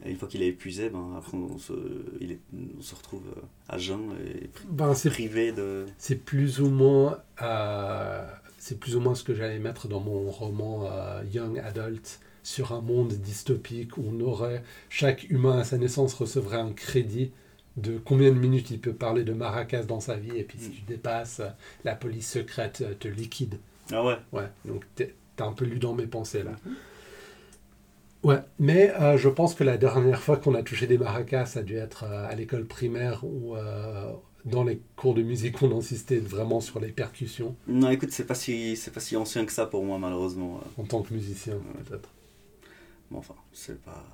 Et 0.04 0.10
une 0.10 0.18
fois 0.18 0.28
qu'il 0.28 0.42
est 0.42 0.48
épuisé, 0.48 0.90
ben, 0.90 1.14
après 1.16 1.34
on 1.38 1.58
se, 1.58 1.72
il 2.20 2.32
est- 2.32 2.40
on 2.78 2.82
se 2.82 2.94
retrouve 2.94 3.22
euh, 3.36 3.40
à 3.70 3.78
jeun 3.78 4.10
et 4.22 4.48
pri- 4.48 4.66
Ben, 4.68 4.92
privé 5.10 5.52
de. 5.52 5.86
C'est 5.96 6.16
plus 6.16 6.60
ou 6.60 6.68
moins, 6.68 7.18
euh, 7.40 8.22
c'est 8.58 8.78
plus 8.78 8.96
ou 8.96 9.00
moins 9.00 9.14
ce 9.14 9.24
que 9.24 9.34
j'allais 9.34 9.58
mettre 9.58 9.88
dans 9.88 10.00
mon 10.00 10.30
roman 10.30 10.86
euh, 10.92 11.22
Young 11.32 11.58
Adult 11.60 12.20
sur 12.42 12.72
un 12.72 12.82
monde 12.82 13.14
dystopique 13.14 13.96
où 13.96 14.04
on 14.12 14.20
aurait 14.20 14.62
chaque 14.90 15.24
humain 15.30 15.58
à 15.60 15.64
sa 15.64 15.78
naissance 15.78 16.12
recevrait 16.12 16.58
un 16.60 16.72
crédit 16.72 17.30
de 17.78 17.96
combien 17.96 18.30
de 18.30 18.38
minutes 18.38 18.70
il 18.70 18.80
peut 18.80 18.92
parler 18.92 19.24
de 19.24 19.32
maracas 19.32 19.84
dans 19.84 20.00
sa 20.00 20.16
vie 20.16 20.36
et 20.36 20.42
puis 20.42 20.58
si 20.58 20.68
Mm. 20.68 20.72
tu 20.72 20.80
dépasses, 20.82 21.40
la 21.84 21.94
police 21.94 22.28
secrète 22.30 22.84
te 22.98 23.08
liquide. 23.08 23.56
Ah 23.92 24.04
ouais. 24.04 24.16
Ouais, 24.32 24.48
donc 24.64 24.84
t'as 25.36 25.46
un 25.46 25.52
peu 25.52 25.64
lu 25.64 25.78
dans 25.78 25.94
mes 25.94 26.06
pensées 26.06 26.42
là. 26.42 26.52
Ouais, 28.24 28.40
mais 28.58 28.90
euh, 29.00 29.16
je 29.16 29.28
pense 29.28 29.54
que 29.54 29.62
la 29.64 29.76
dernière 29.78 30.20
fois 30.20 30.36
qu'on 30.36 30.54
a 30.54 30.62
touché 30.62 30.86
des 30.88 30.98
maracas, 30.98 31.46
ça 31.46 31.60
a 31.60 31.62
dû 31.62 31.76
être 31.76 32.04
euh, 32.04 32.28
à 32.28 32.34
l'école 32.34 32.64
primaire 32.66 33.22
ou 33.24 33.54
euh, 33.54 34.12
dans 34.44 34.64
les 34.64 34.80
cours 34.96 35.14
de 35.14 35.22
musique, 35.22 35.62
on 35.62 35.76
insistait 35.78 36.18
vraiment 36.18 36.60
sur 36.60 36.80
les 36.80 36.88
percussions 36.90 37.54
Non, 37.68 37.90
écoute, 37.90 38.10
c'est 38.10 38.26
pas 38.26 38.34
si, 38.34 38.76
c'est 38.76 38.90
pas 38.92 38.98
si 39.00 39.16
ancien 39.16 39.44
que 39.46 39.52
ça 39.52 39.66
pour 39.66 39.84
moi 39.84 39.98
malheureusement. 39.98 40.60
en 40.78 40.82
tant 40.84 41.02
que 41.02 41.14
musicien, 41.14 41.54
Ouais. 41.54 41.82
peut-être. 41.88 42.08
Mais 43.12 43.18
enfin, 43.18 43.34
c'est 43.52 43.80
pas, 43.82 44.04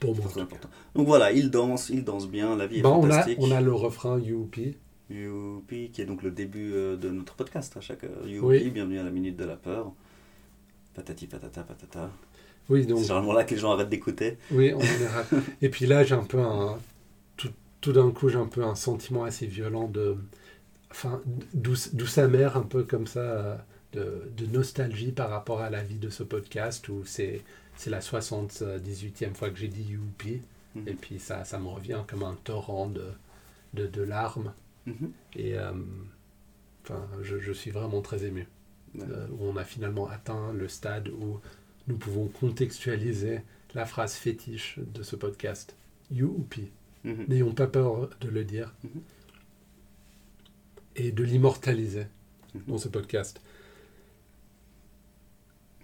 Pour 0.00 0.16
moi. 0.16 0.26
très 0.28 0.40
important. 0.40 0.68
Donc 0.96 1.06
voilà, 1.06 1.30
il 1.30 1.48
danse, 1.50 1.90
il 1.90 2.02
danse 2.02 2.28
bien, 2.28 2.56
la 2.56 2.66
vie 2.66 2.78
est 2.78 2.82
Ben, 2.82 2.90
on, 2.90 3.04
a, 3.04 3.10
fantastique. 3.12 3.38
on 3.40 3.52
a 3.52 3.60
le 3.60 3.72
refrain 3.72 4.18
Youpi. 4.18 4.76
Youpi, 5.10 5.90
qui 5.92 6.02
est 6.02 6.06
donc 6.06 6.22
le 6.22 6.30
début 6.30 6.72
euh, 6.74 6.96
de 6.96 7.10
notre 7.10 7.34
podcast 7.34 7.76
à 7.76 7.80
chaque 7.80 8.04
heure. 8.04 8.26
Youpi, 8.26 8.44
Oui. 8.46 8.70
bienvenue 8.70 8.98
à 8.98 9.04
la 9.04 9.10
minute 9.10 9.36
de 9.36 9.44
la 9.44 9.56
peur. 9.56 9.92
Patati 10.94 11.26
patata 11.26 11.62
patata. 11.62 12.10
Oui, 12.68 12.82
C'est 12.82 12.88
donc, 12.88 13.02
généralement 13.02 13.32
là 13.32 13.44
que 13.44 13.54
les 13.54 13.60
gens 13.60 13.70
arrêtent 13.72 13.88
d'écouter. 13.88 14.38
oui, 14.50 14.72
en 14.74 14.80
général. 14.80 15.24
Et 15.62 15.68
puis 15.68 15.86
là, 15.86 16.02
j'ai 16.02 16.14
un 16.14 16.24
peu 16.24 16.40
un. 16.40 16.78
Tout, 17.36 17.50
tout 17.80 17.92
d'un 17.92 18.10
coup, 18.10 18.28
j'ai 18.28 18.38
un 18.38 18.46
peu 18.48 18.64
un 18.64 18.74
sentiment 18.74 19.22
assez 19.24 19.46
violent 19.46 19.86
de. 19.86 20.16
Enfin, 20.90 21.20
douce, 21.54 21.94
douce 21.94 22.18
amère, 22.18 22.56
un 22.56 22.62
peu 22.62 22.82
comme 22.82 23.06
ça, 23.06 23.20
euh, 23.20 23.56
de, 23.92 24.28
de 24.36 24.46
nostalgie 24.46 25.12
par 25.12 25.30
rapport 25.30 25.60
à 25.60 25.70
la 25.70 25.82
vie 25.84 25.98
de 25.98 26.08
ce 26.10 26.22
podcast 26.24 26.88
où 26.88 27.02
c'est. 27.04 27.42
C'est 27.78 27.90
la 27.90 28.00
78e 28.00 29.34
fois 29.34 29.50
que 29.50 29.58
j'ai 29.58 29.68
dit 29.68 29.82
Youpi. 29.92 30.40
Mhm. 30.74 30.88
Et 30.88 30.94
puis 30.94 31.18
ça, 31.20 31.44
ça 31.44 31.58
me 31.58 31.68
revient 31.68 32.00
comme 32.08 32.22
un 32.22 32.34
torrent 32.42 32.88
de, 32.88 33.04
de, 33.74 33.86
de 33.86 34.02
larmes. 34.02 34.52
Mhm. 34.86 35.12
Et 35.34 35.58
euh, 35.58 35.72
enfin, 36.84 37.06
je, 37.22 37.38
je 37.38 37.52
suis 37.52 37.70
vraiment 37.70 38.00
très 38.02 38.24
ému. 38.24 38.46
Ouais. 38.94 39.04
Euh, 39.10 39.26
où 39.32 39.44
on 39.44 39.56
a 39.56 39.64
finalement 39.64 40.08
atteint 40.08 40.52
le 40.52 40.68
stade 40.68 41.08
où 41.08 41.38
nous 41.88 41.96
pouvons 41.98 42.28
contextualiser 42.28 43.42
la 43.74 43.84
phrase 43.84 44.14
fétiche 44.14 44.78
de 44.78 45.02
ce 45.02 45.16
podcast. 45.16 45.76
Youpi. 46.10 46.70
Mhm. 47.04 47.26
N'ayons 47.28 47.52
pas 47.52 47.66
peur 47.66 48.08
de 48.20 48.28
le 48.28 48.44
dire 48.44 48.72
Mhm. 48.84 49.02
et 50.96 51.12
de 51.12 51.22
l'immortaliser 51.24 52.06
dans 52.68 52.78
ce 52.78 52.88
podcast 52.88 53.40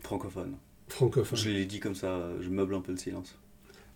Francophone. 0.03 0.57
francophone. 0.89 1.39
Je 1.39 1.51
l'ai 1.51 1.65
dit 1.67 1.81
comme 1.81 1.95
ça, 1.95 2.31
je 2.41 2.49
meuble 2.49 2.75
un 2.75 2.81
peu 2.81 2.93
le 2.93 2.99
silence. 2.99 3.37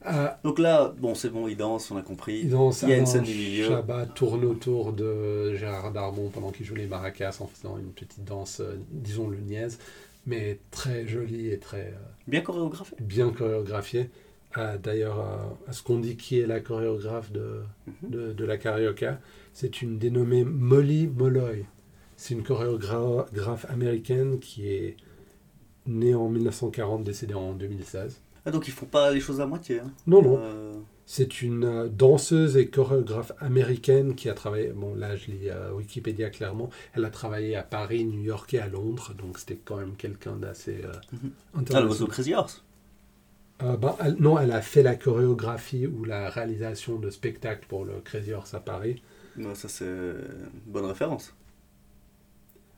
Ah, 0.04 0.38
Donc 0.44 0.58
là, 0.58 0.94
bon, 0.98 1.14
c'est 1.14 1.30
bon, 1.30 1.48
il 1.48 1.56
danse, 1.56 1.90
on 1.90 1.96
a 1.96 2.02
compris. 2.02 2.44
dans 2.44 2.70
Il 2.70 2.88
y 2.88 2.92
a 2.92 2.96
une 2.96 3.06
scène 3.06 3.24
du 3.24 3.34
milieu. 3.34 3.66
Chabat 3.68 4.06
tourne 4.06 4.44
autour 4.44 4.92
de 4.92 5.54
Gérard 5.54 5.90
Darmon 5.92 6.28
pendant 6.30 6.50
qu'il 6.52 6.64
joue 6.66 6.74
les 6.76 6.86
maracas 6.86 7.38
en 7.40 7.46
faisant 7.46 7.76
une 7.78 7.90
petite 7.92 8.24
danse, 8.24 8.60
euh, 8.60 8.76
disons 8.90 9.28
le 9.28 9.38
niaise, 9.38 9.78
mais 10.26 10.58
très 10.70 11.06
jolie 11.08 11.48
et 11.50 11.58
très 11.58 11.88
euh, 11.88 12.06
Bien 12.28 12.40
chorégraphié. 12.42 12.96
bien 13.00 13.30
chorégraphiée. 13.32 14.10
Ah, 14.54 14.78
D'ailleurs, 14.78 15.18
euh, 15.20 15.70
à 15.70 15.72
ce 15.72 15.82
qu'on 15.82 15.98
dit 15.98 16.16
qui 16.16 16.38
est 16.38 16.46
la 16.46 16.60
chorégraphe 16.60 17.32
de, 17.32 17.62
Mhm. 18.02 18.10
de, 18.10 18.32
de 18.32 18.44
la 18.44 18.58
carioca, 18.58 19.18
c'est 19.52 19.82
une 19.82 19.98
dénommée 19.98 20.44
Molly 20.44 21.08
Molloy. 21.08 21.64
C'est 22.16 22.34
une 22.34 22.42
chorégraphe 22.44 23.66
américaine 23.68 24.38
qui 24.38 24.68
est 24.68 24.96
née 25.86 26.14
en 26.14 26.28
1940, 26.28 27.04
décédée 27.04 27.34
en 27.34 27.52
2016. 27.52 28.20
Ah, 28.46 28.50
donc 28.52 28.68
ils 28.68 28.72
font 28.72 28.86
pas 28.86 29.10
les 29.10 29.20
choses 29.20 29.40
à 29.40 29.46
moitié. 29.46 29.80
Hein. 29.80 29.90
Non, 30.06 30.22
non, 30.22 30.38
Euh, 30.40 30.74
c'est 31.04 31.42
une 31.42 31.64
euh, 31.64 31.88
danseuse 31.88 32.56
et 32.56 32.68
chorégraphe 32.68 33.32
américaine 33.40 34.14
qui 34.14 34.28
a 34.28 34.34
travaillé, 34.34 34.68
bon 34.68 34.94
là 34.94 35.16
je 35.16 35.26
lis 35.32 35.50
euh, 35.50 35.72
Wikipédia 35.72 36.30
clairement, 36.30 36.70
elle 36.94 37.04
a 37.04 37.10
travaillé 37.10 37.56
à 37.56 37.62
Paris, 37.62 38.04
New 38.04 38.22
York 38.22 38.54
et 38.54 38.60
à 38.60 38.68
Londres, 38.68 39.12
donc 39.18 39.38
c'était 39.38 39.58
quand 39.64 39.76
même 39.76 39.94
quelqu'un 39.96 40.36
d'assez 40.36 40.80
euh, 40.84 40.92
Mhm. 41.12 41.18
Ah, 41.22 41.30
le 41.54 41.60
international. 41.60 41.88
Oiseau 41.90 42.06
Crazy 42.06 42.34
Horse. 42.34 42.64
Euh, 43.62 43.76
ben, 43.76 43.96
elle- 44.00 44.16
non, 44.20 44.38
elle 44.38 44.52
a 44.52 44.60
fait 44.62 44.82
la 44.82 44.96
chorégraphie 44.96 45.86
ou 45.86 46.04
la 46.04 46.28
réalisation 46.30 46.98
de 46.98 47.10
spectacles 47.10 47.66
pour 47.68 47.84
le 47.84 48.00
Crazy 48.04 48.32
Horse 48.32 48.54
à 48.54 48.60
Paris. 48.60 49.02
Ouais, 49.38 49.54
ça, 49.54 49.68
c'est 49.68 49.84
une 49.86 50.72
bonne 50.72 50.84
référence. 50.86 51.34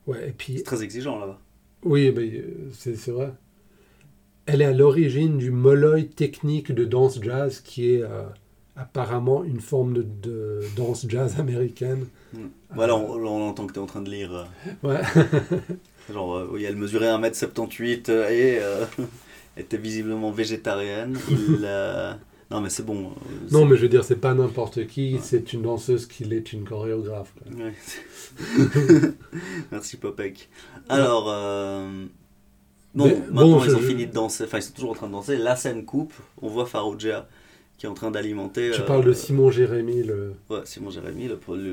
Ouais, 0.07 0.29
et 0.29 0.31
puis, 0.31 0.57
C'est 0.57 0.63
très 0.63 0.83
exigeant 0.83 1.19
là-bas. 1.19 1.39
oui, 1.83 2.11
mais, 2.15 2.43
c'est 2.73 2.95
c'est 2.95 3.11
vrai. 3.11 3.33
Elle 4.51 4.61
est 4.61 4.65
à 4.65 4.73
l'origine 4.73 5.37
du 5.37 5.51
molloy 5.51 6.07
technique 6.07 6.71
de 6.71 6.85
danse 6.85 7.19
jazz 7.21 7.61
qui 7.61 7.93
est 7.93 8.01
euh, 8.03 8.23
apparemment 8.75 9.43
une 9.43 9.59
forme 9.59 9.93
de, 9.93 10.05
de 10.23 10.59
danse 10.75 11.05
jazz 11.07 11.39
américaine. 11.39 12.05
Voilà, 12.73 12.95
on, 12.95 13.11
on 13.23 13.47
entend 13.49 13.65
que 13.67 13.73
tu 13.73 13.79
es 13.79 13.81
en 13.81 13.85
train 13.87 14.01
de 14.01 14.09
lire. 14.09 14.33
euh, 14.33 14.87
Ouais. 14.87 15.01
Genre, 16.13 16.35
euh, 16.35 16.49
oui, 16.51 16.63
elle 16.63 16.75
mesurait 16.75 17.07
1m78 17.07 18.09
euh, 18.09 18.29
et 18.29 18.59
euh, 18.61 18.85
était 19.57 19.77
visiblement 19.77 20.31
végétarienne. 20.31 21.17
Il, 21.29 21.59
euh, 21.63 22.13
Non, 22.49 22.61
mais 22.61 22.69
c'est 22.69 22.83
bon. 22.85 23.11
non, 23.51 23.65
mais 23.65 23.75
je 23.77 23.83
veux 23.83 23.89
dire, 23.89 24.03
c'est 24.03 24.15
pas 24.15 24.33
n'importe 24.33 24.87
qui, 24.87 25.13
Ouais. 25.15 25.19
c'est 25.21 25.53
une 25.53 25.61
danseuse 25.63 26.07
qui 26.07 26.23
est 26.23 26.53
une 26.53 26.63
chorégraphe. 26.65 27.33
Ouais. 27.55 27.73
Merci 29.71 29.97
Popek. 29.97 30.49
Alors, 30.87 31.25
euh, 31.29 32.05
bon, 32.95 33.05
Mais, 33.05 33.15
maintenant 33.31 33.57
bon, 33.57 33.63
ils 33.63 33.69
je- 33.71 33.75
ont 33.75 33.79
fini 33.79 34.07
de 34.07 34.11
danser, 34.13 34.43
enfin 34.45 34.57
ils 34.59 34.63
sont 34.63 34.73
toujours 34.73 34.91
en 34.91 34.95
train 34.95 35.07
de 35.07 35.11
danser. 35.13 35.37
La 35.37 35.55
scène 35.55 35.85
coupe, 35.85 36.13
on 36.41 36.47
voit 36.47 36.65
Farouja 36.65 37.27
qui 37.77 37.85
est 37.85 37.89
en 37.89 37.93
train 37.93 38.11
d'alimenter. 38.11 38.71
Tu 38.73 38.81
euh, 38.81 38.85
parles 38.85 39.05
de 39.05 39.13
Simon 39.13 39.51
Jérémy, 39.51 40.03
le... 40.03 40.33
Ouais, 40.49 40.59
Simon 40.65 40.89
Jérémy, 40.89 41.29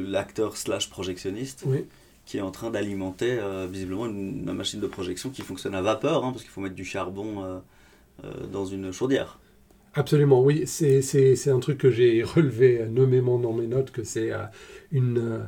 l'acteur 0.08 0.56
slash 0.56 0.88
projectionniste, 0.88 1.64
Oui. 1.66 1.84
qui 2.24 2.38
est 2.38 2.42
en 2.42 2.52
train 2.52 2.70
d'alimenter 2.70 3.38
euh, 3.40 3.66
visiblement 3.68 4.06
une, 4.06 4.44
une 4.46 4.52
machine 4.52 4.78
de 4.78 4.86
projection 4.86 5.30
qui 5.30 5.42
fonctionne 5.42 5.74
à 5.74 5.82
vapeur, 5.82 6.24
hein, 6.24 6.30
parce 6.30 6.42
qu'il 6.42 6.52
faut 6.52 6.60
mettre 6.60 6.76
du 6.76 6.84
charbon 6.84 7.42
euh, 7.44 7.58
euh, 8.24 8.46
dans 8.52 8.64
une 8.66 8.92
chaudière. 8.92 9.40
Absolument, 9.94 10.42
oui. 10.44 10.62
C'est, 10.66 11.48
un 11.50 11.58
truc 11.58 11.78
que 11.78 11.90
j'ai 11.90 12.22
relevé 12.22 12.86
nommément 12.88 13.38
dans 13.40 13.52
mes 13.52 13.66
notes, 13.66 13.90
que 13.90 14.04
c'est 14.04 14.30
euh, 14.30 14.44
une 14.92 15.18
euh, 15.18 15.38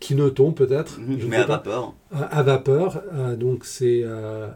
kinoton 0.00 0.52
peut-être. 0.52 0.98
Je 1.18 1.26
Mais 1.26 1.36
sais 1.36 1.42
à 1.42 1.44
pas. 1.44 1.56
vapeur. 1.56 1.94
À, 2.10 2.22
à 2.38 2.42
vapeur. 2.42 3.02
euh, 3.12 3.36
donc 3.36 3.66
c'est 3.66 4.00
euh, 4.04 4.48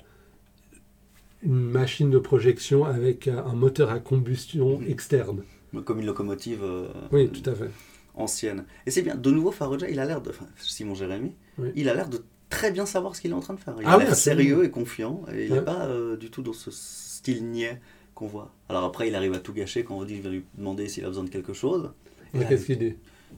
une 1.43 1.71
machine 1.71 2.11
de 2.11 2.19
projection 2.19 2.85
avec 2.85 3.29
un 3.29 3.55
moteur 3.55 3.91
à 3.91 3.99
combustion 4.01 4.79
Mhm. 4.79 4.89
externe. 4.91 5.43
Comme 5.85 6.01
une 6.01 6.07
locomotive 6.07 6.61
euh, 6.63 6.89
Oui, 7.13 7.29
tout 7.31 7.49
à 7.49 7.55
fait. 7.55 7.71
ancienne. 8.15 8.65
Et 8.87 8.91
c'est 8.91 9.03
bien. 9.03 9.15
De 9.15 9.31
nouveau, 9.31 9.51
Faroja, 9.53 9.89
il 9.89 9.99
a 10.01 10.05
l'air 10.05 10.21
de. 10.21 10.31
Enfin, 10.31 10.47
Simon 10.59 10.95
Jérémy, 10.95 11.33
Oui. 11.59 11.69
il 11.77 11.89
a 11.89 11.95
l'air 11.95 12.09
de 12.09 12.23
très 12.49 12.73
bien 12.73 12.85
savoir 12.87 13.15
ce 13.15 13.21
qu'il 13.21 13.31
est 13.31 13.35
en 13.35 13.41
train 13.41 13.55
de 13.55 13.61
faire. 13.61 13.75
Il 13.81 13.85
Ah 13.87 13.93
a 13.93 13.97
oui, 13.97 14.03
l'air 14.03 14.13
absolument. 14.13 14.43
sérieux 14.43 14.65
et 14.65 14.71
confiant. 14.71 15.23
Et 15.33 15.45
il 15.47 15.53
n'est 15.53 15.59
Ouais. 15.61 15.65
pas 15.65 15.87
euh, 15.87 16.17
du 16.17 16.31
tout 16.31 16.43
dans 16.43 16.53
ce 16.53 16.71
style 16.73 17.47
niais 17.47 17.81
qu'on 18.15 18.27
voit. 18.27 18.53
Alors 18.69 18.85
après, 18.85 19.07
il 19.09 19.15
arrive 19.15 19.33
à 19.35 19.39
tout 19.39 19.53
gâcher 19.53 19.85
quand 19.85 19.97
on 19.97 20.05
dit 20.05 20.15
qu'il 20.15 20.23
va 20.23 20.31
lui 20.31 20.45
demander 20.59 20.89
s'il 20.89 21.05
a 21.05 21.09
besoin 21.09 21.25
de 21.25 21.31
quelque 21.31 21.53
chose. 21.53 21.91
Ouais, 22.35 22.45
Qu'est-ce 22.49 22.67
qu'il 22.67 22.79
dit? 22.79 22.97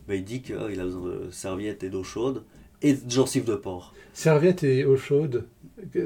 Bah, 0.08 0.14
il 0.14 0.24
dit 0.24 0.40
qu'il 0.40 0.56
a 0.56 0.84
besoin 0.84 1.02
de 1.10 1.30
serviettes 1.30 1.84
et 1.84 1.90
d'eau 1.90 2.02
chaude 2.02 2.42
et 2.82 2.94
de 2.94 3.10
gencives 3.10 3.44
de 3.44 3.54
porc 3.56 3.94
Serviette 4.12 4.62
et 4.64 4.84
eau 4.84 4.96
chaude, 4.96 5.46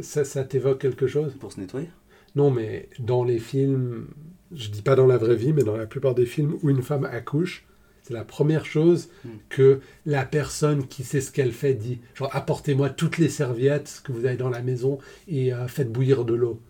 ça, 0.02 0.24
ça 0.24 0.44
t'évoque 0.44 0.80
quelque 0.80 1.06
chose? 1.06 1.34
Pour 1.40 1.52
se 1.52 1.58
nettoyer? 1.60 1.88
Non, 2.36 2.50
mais 2.50 2.88
dans 3.00 3.24
les 3.24 3.38
films, 3.38 4.06
je 4.54 4.68
dis 4.68 4.82
pas 4.82 4.94
dans 4.94 5.06
la 5.06 5.16
vraie 5.16 5.34
vie, 5.36 5.52
mais 5.52 5.64
dans 5.64 5.76
la 5.76 5.86
plupart 5.86 6.14
des 6.14 6.26
films 6.26 6.56
où 6.62 6.70
une 6.70 6.82
femme 6.82 7.04
accouche, 7.04 7.64
c'est 8.02 8.14
la 8.14 8.24
première 8.24 8.64
chose 8.64 9.08
Hmm. 9.24 9.30
que 9.48 9.80
la 10.04 10.24
personne 10.24 10.86
qui 10.86 11.02
sait 11.02 11.20
ce 11.20 11.32
qu'elle 11.32 11.50
fait 11.52 11.74
dit. 11.74 11.98
Genre, 12.14 12.30
apportez-moi 12.32 12.90
toutes 12.90 13.18
les 13.18 13.28
serviettes 13.28 14.00
que 14.04 14.12
vous 14.12 14.24
avez 14.26 14.36
dans 14.36 14.50
la 14.50 14.62
maison 14.62 14.98
et 15.26 15.52
euh, 15.52 15.66
faites 15.66 15.90
bouillir 15.90 16.24
de 16.24 16.34
l'eau. 16.34 16.60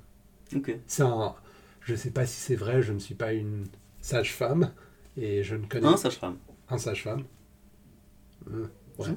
Ok. 0.55 0.75
C'est 0.87 1.03
un... 1.03 1.35
Je 1.83 1.95
sais 1.95 2.11
pas 2.11 2.25
si 2.27 2.41
c'est 2.41 2.57
vrai, 2.57 2.81
je 2.83 2.93
ne 2.95 2.99
suis 2.99 3.15
pas 3.15 3.33
une 3.35 3.65
sage-femme 4.01 4.73
et 5.19 5.43
je 5.43 5.55
ne 5.57 5.67
connais 5.67 5.87
Un 5.87 5.97
sage-femme. 5.99 6.37
un 6.71 6.79
sage-femme. 6.79 7.25
Euh, 8.51 8.67
ouais. 8.99 9.09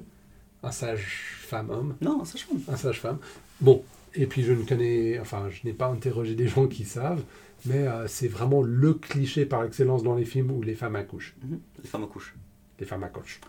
Un 0.64 0.72
sage-femme 0.72 1.70
homme. 1.70 1.96
Non, 2.02 2.22
un 2.22 2.26
sage-femme. 2.26 2.60
un 2.68 2.76
sage-femme. 2.76 3.18
Bon, 3.62 3.84
et 4.16 4.26
puis 4.26 4.44
je 4.44 4.52
ne 4.54 4.64
connais, 4.64 5.20
enfin, 5.20 5.50
je 5.50 5.66
n'ai 5.68 5.74
pas 5.74 5.88
interrogé 5.88 6.36
des 6.36 6.48
gens 6.48 6.68
qui 6.68 6.84
savent, 6.86 7.22
mais 7.66 7.88
euh, 7.88 8.08
c'est 8.08 8.28
vraiment 8.28 8.62
le 8.62 8.94
cliché 8.94 9.46
par 9.46 9.64
excellence 9.64 10.04
dans 10.04 10.16
les 10.16 10.26
films 10.26 10.52
où 10.52 10.62
les 10.62 10.76
femmes 10.76 10.96
accouchent. 10.96 11.36
Mhm. 11.44 11.60
Les 11.84 11.90
femmes 11.90 12.04
accouchent. 12.04 12.36
Les 12.80 12.86
femmes 12.86 13.04
accouchent. 13.04 13.40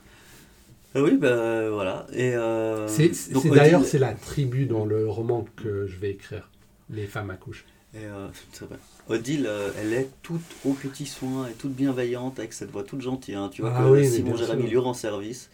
Euh, 0.96 1.02
oui, 1.04 1.16
ben 1.16 1.70
voilà. 1.70 2.06
Et 2.12 2.34
euh, 2.34 2.88
C'est 2.88 3.12
d'ailleurs 3.48 3.84
c'est 3.84 3.98
la 3.98 4.12
tribu 4.12 4.66
dans 4.66 4.84
le 4.84 5.08
roman 5.08 5.46
que 5.56 5.86
je 5.86 5.96
vais 5.96 6.10
écrire. 6.10 6.50
Les 6.90 7.06
femmes 7.06 7.30
accouchent. 7.30 7.64
Et, 7.94 8.06
c'est 8.52 8.66
vrai. 8.66 8.76
Odile, 9.08 9.48
elle 9.78 9.92
est 9.92 10.08
toute 10.22 10.42
aux 10.64 10.72
petits 10.74 11.06
soins 11.06 11.48
et 11.48 11.52
toute 11.52 11.72
bienveillante 11.74 12.38
avec 12.38 12.52
cette 12.52 12.70
voix 12.70 12.82
toute 12.84 13.00
gentille. 13.00 13.34
hein. 13.34 13.50
Tu 13.52 13.62
vois 13.62 13.72
Ah 13.76 13.82
que 13.84 13.88
oui, 13.90 14.08
Simon 14.08 14.36
Jérémy 14.36 14.68
lui 14.68 14.78
rend 14.78 14.94
service. 14.94 15.50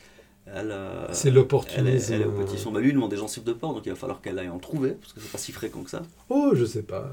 Elle, 0.54 0.70
euh, 0.70 1.12
C'est 1.12 1.28
elle 1.28 1.34
est, 1.34 1.36
l'opportunisme. 1.36 2.12
elle 2.14 2.22
est 2.22 2.24
aux 2.24 2.30
petits 2.32 2.58
soins. 2.58 2.72
Bah, 2.72 2.80
lui, 2.80 2.90
il 2.90 2.94
demande 2.94 3.10
des 3.10 3.16
gencives 3.16 3.42
de 3.44 3.52
porc, 3.52 3.74
donc 3.74 3.84
il 3.84 3.90
va 3.90 3.96
falloir 3.96 4.20
qu'elle 4.20 4.38
aille 4.38 4.48
en 4.48 4.58
trouver, 4.58 4.92
parce 4.92 5.12
que 5.12 5.20
c'est 5.20 5.32
pas 5.32 5.38
si 5.38 5.52
fréquent 5.52 5.82
que 5.82 5.90
ça. 5.90 6.02
Oh, 6.28 6.52
je 6.54 6.64
sais 6.64 6.82
pas. 6.82 7.10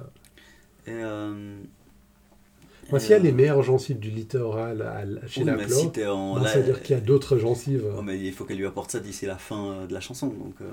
Et, 0.85 0.91
euh, 0.91 1.57
Moi, 2.91 2.99
et, 2.99 3.01
s'il 3.01 3.11
y 3.11 3.13
a 3.13 3.17
euh, 3.17 3.19
les 3.21 3.31
meilleures 3.31 3.63
gencives 3.63 3.97
du 3.97 4.11
littoral 4.11 4.81
à- 4.83 5.27
chez 5.27 5.41
oui, 5.41 5.47
la 5.47 5.67
si 5.67 5.91
t'es 5.91 6.05
en. 6.05 6.35
ben, 6.35 6.43
là, 6.43 6.49
ça 6.49 6.59
veut 6.59 6.65
dire 6.65 6.81
qu'il 6.83 6.95
y 6.95 6.99
a 6.99 7.01
d'autres 7.01 7.37
gencives. 7.37 7.85
Oh, 7.97 8.01
mais 8.03 8.19
il 8.19 8.31
faut 8.33 8.45
qu'elle 8.45 8.57
lui 8.57 8.65
apporte 8.67 8.91
ça 8.91 8.99
d'ici 8.99 9.25
la 9.25 9.37
fin 9.37 9.71
euh, 9.71 9.87
de 9.87 9.93
la 9.93 10.01
chanson. 10.01 10.27
Donc, 10.27 10.53
euh, 10.61 10.65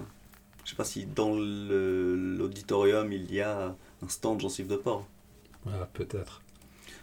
je 0.65 0.71
sais 0.71 0.77
pas 0.77 0.85
si 0.85 1.07
dans 1.07 1.35
l'auditorium 1.35 3.13
il 3.13 3.33
y 3.33 3.41
a 3.41 3.75
un 4.03 4.09
stand 4.09 4.41
gencives 4.41 4.67
de 4.69 4.77
porc. 4.77 5.07
Voilà, 5.65 5.89
peut-être. 5.95 6.43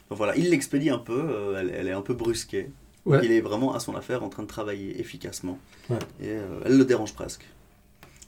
Donc 0.10 0.18
voilà, 0.18 0.36
il 0.38 0.50
l'expédie 0.50 0.90
un 0.90 0.98
peu, 1.00 1.20
euh, 1.20 1.60
elle, 1.60 1.70
elle 1.76 1.88
est 1.88 1.92
un 1.94 2.02
peu 2.02 2.14
brusquée. 2.14 2.70
Ouais. 3.08 3.20
Il 3.24 3.32
est 3.32 3.42
vraiment 3.42 3.74
à 3.74 3.80
son 3.80 3.96
affaire 3.96 4.24
en 4.24 4.30
train 4.30 4.44
de 4.44 4.48
travailler 4.48 5.00
efficacement. 5.00 5.58
Ouais. 5.90 5.98
Et 6.22 6.30
euh, 6.30 6.60
elle 6.66 6.78
le 6.78 6.86
dérange 6.86 7.14
presque. 7.14 7.46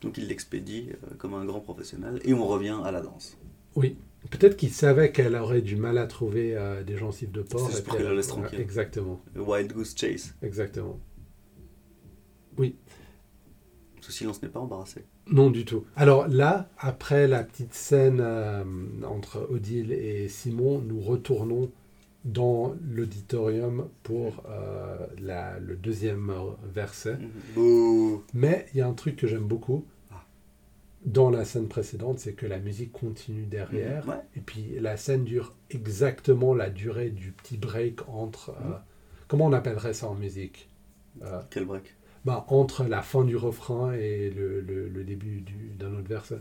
Donc 0.01 0.17
il 0.17 0.27
l'expédie 0.27 0.89
euh, 0.91 1.15
comme 1.17 1.33
un 1.33 1.45
grand 1.45 1.59
professionnel. 1.59 2.19
Et 2.23 2.33
on 2.33 2.47
revient 2.47 2.77
à 2.83 2.91
la 2.91 3.01
danse. 3.01 3.37
Oui. 3.75 3.97
Peut-être 4.29 4.57
qu'il 4.57 4.71
savait 4.71 5.11
qu'elle 5.11 5.35
aurait 5.35 5.61
du 5.61 5.75
mal 5.75 5.97
à 5.97 6.07
trouver 6.07 6.55
euh, 6.55 6.83
des 6.83 6.97
gencives 6.97 7.31
de 7.31 7.41
porc. 7.41 7.69
C'est 7.71 7.83
pour 7.83 7.93
qu'elle 7.95 8.05
elle- 8.05 8.11
le 8.11 8.17
laisse 8.17 8.27
tranquille. 8.27 8.59
Exactement. 8.59 9.21
Le 9.35 9.41
Wild 9.41 9.71
Goose 9.73 9.93
Chase. 9.95 10.33
Exactement. 10.41 10.99
Ce 14.01 14.11
silence 14.11 14.41
n'est 14.41 14.49
pas 14.49 14.59
embarrassé. 14.59 15.05
Non 15.27 15.49
du 15.51 15.65
tout. 15.65 15.85
Alors 15.95 16.27
là, 16.27 16.69
après 16.79 17.27
la 17.27 17.43
petite 17.43 17.73
scène 17.73 18.21
entre 19.05 19.47
Odile 19.51 19.91
et 19.91 20.27
Simon, 20.29 20.79
nous 20.79 20.99
retournons 20.99 21.69
dans 22.25 22.75
l'auditorium 22.89 23.87
pour 24.03 24.43
euh, 24.49 25.07
la- 25.21 25.57
le 25.59 25.75
deuxième 25.75 26.31
verset. 26.63 27.17
Mhm. 27.55 28.19
Mais 28.33 28.65
il 28.73 28.77
y 28.79 28.81
a 28.81 28.87
un 28.87 28.93
truc 28.93 29.15
que 29.15 29.25
j'aime 29.27 29.47
beaucoup 29.47 29.85
Ah. 30.11 30.25
dans 31.05 31.29
la 31.29 31.45
scène 31.45 31.67
précédente, 31.69 32.19
c'est 32.19 32.33
que 32.33 32.45
la 32.45 32.59
musique 32.59 32.91
continue 32.91 33.45
derrière. 33.45 34.07
Ouais. 34.07 34.19
Et 34.35 34.41
puis 34.41 34.79
la 34.79 34.97
scène 34.97 35.23
dure 35.23 35.55
exactement 35.69 36.53
la 36.53 36.69
durée 36.69 37.09
du 37.09 37.31
petit 37.31 37.57
break 37.57 38.07
entre... 38.09 38.49
euh, 38.49 38.67
Mhm. 38.69 38.75
comment 39.29 39.45
on 39.45 39.53
appellerait 39.53 39.93
ça 39.93 40.07
en 40.07 40.15
musique 40.15 40.69
Euh, 41.23 41.41
Quel 41.49 41.65
break? 41.65 41.95
bah, 42.25 42.45
Entre 42.49 42.83
la 42.83 43.01
fin 43.01 43.23
du 43.23 43.35
refrain 43.37 43.93
et 43.93 44.29
le, 44.29 44.59
le- 44.61 44.87
le 44.89 45.03
début 45.03 45.41
du- 45.41 45.71
d'un 45.77 45.93
autre 45.93 46.07
verset. 46.09 46.39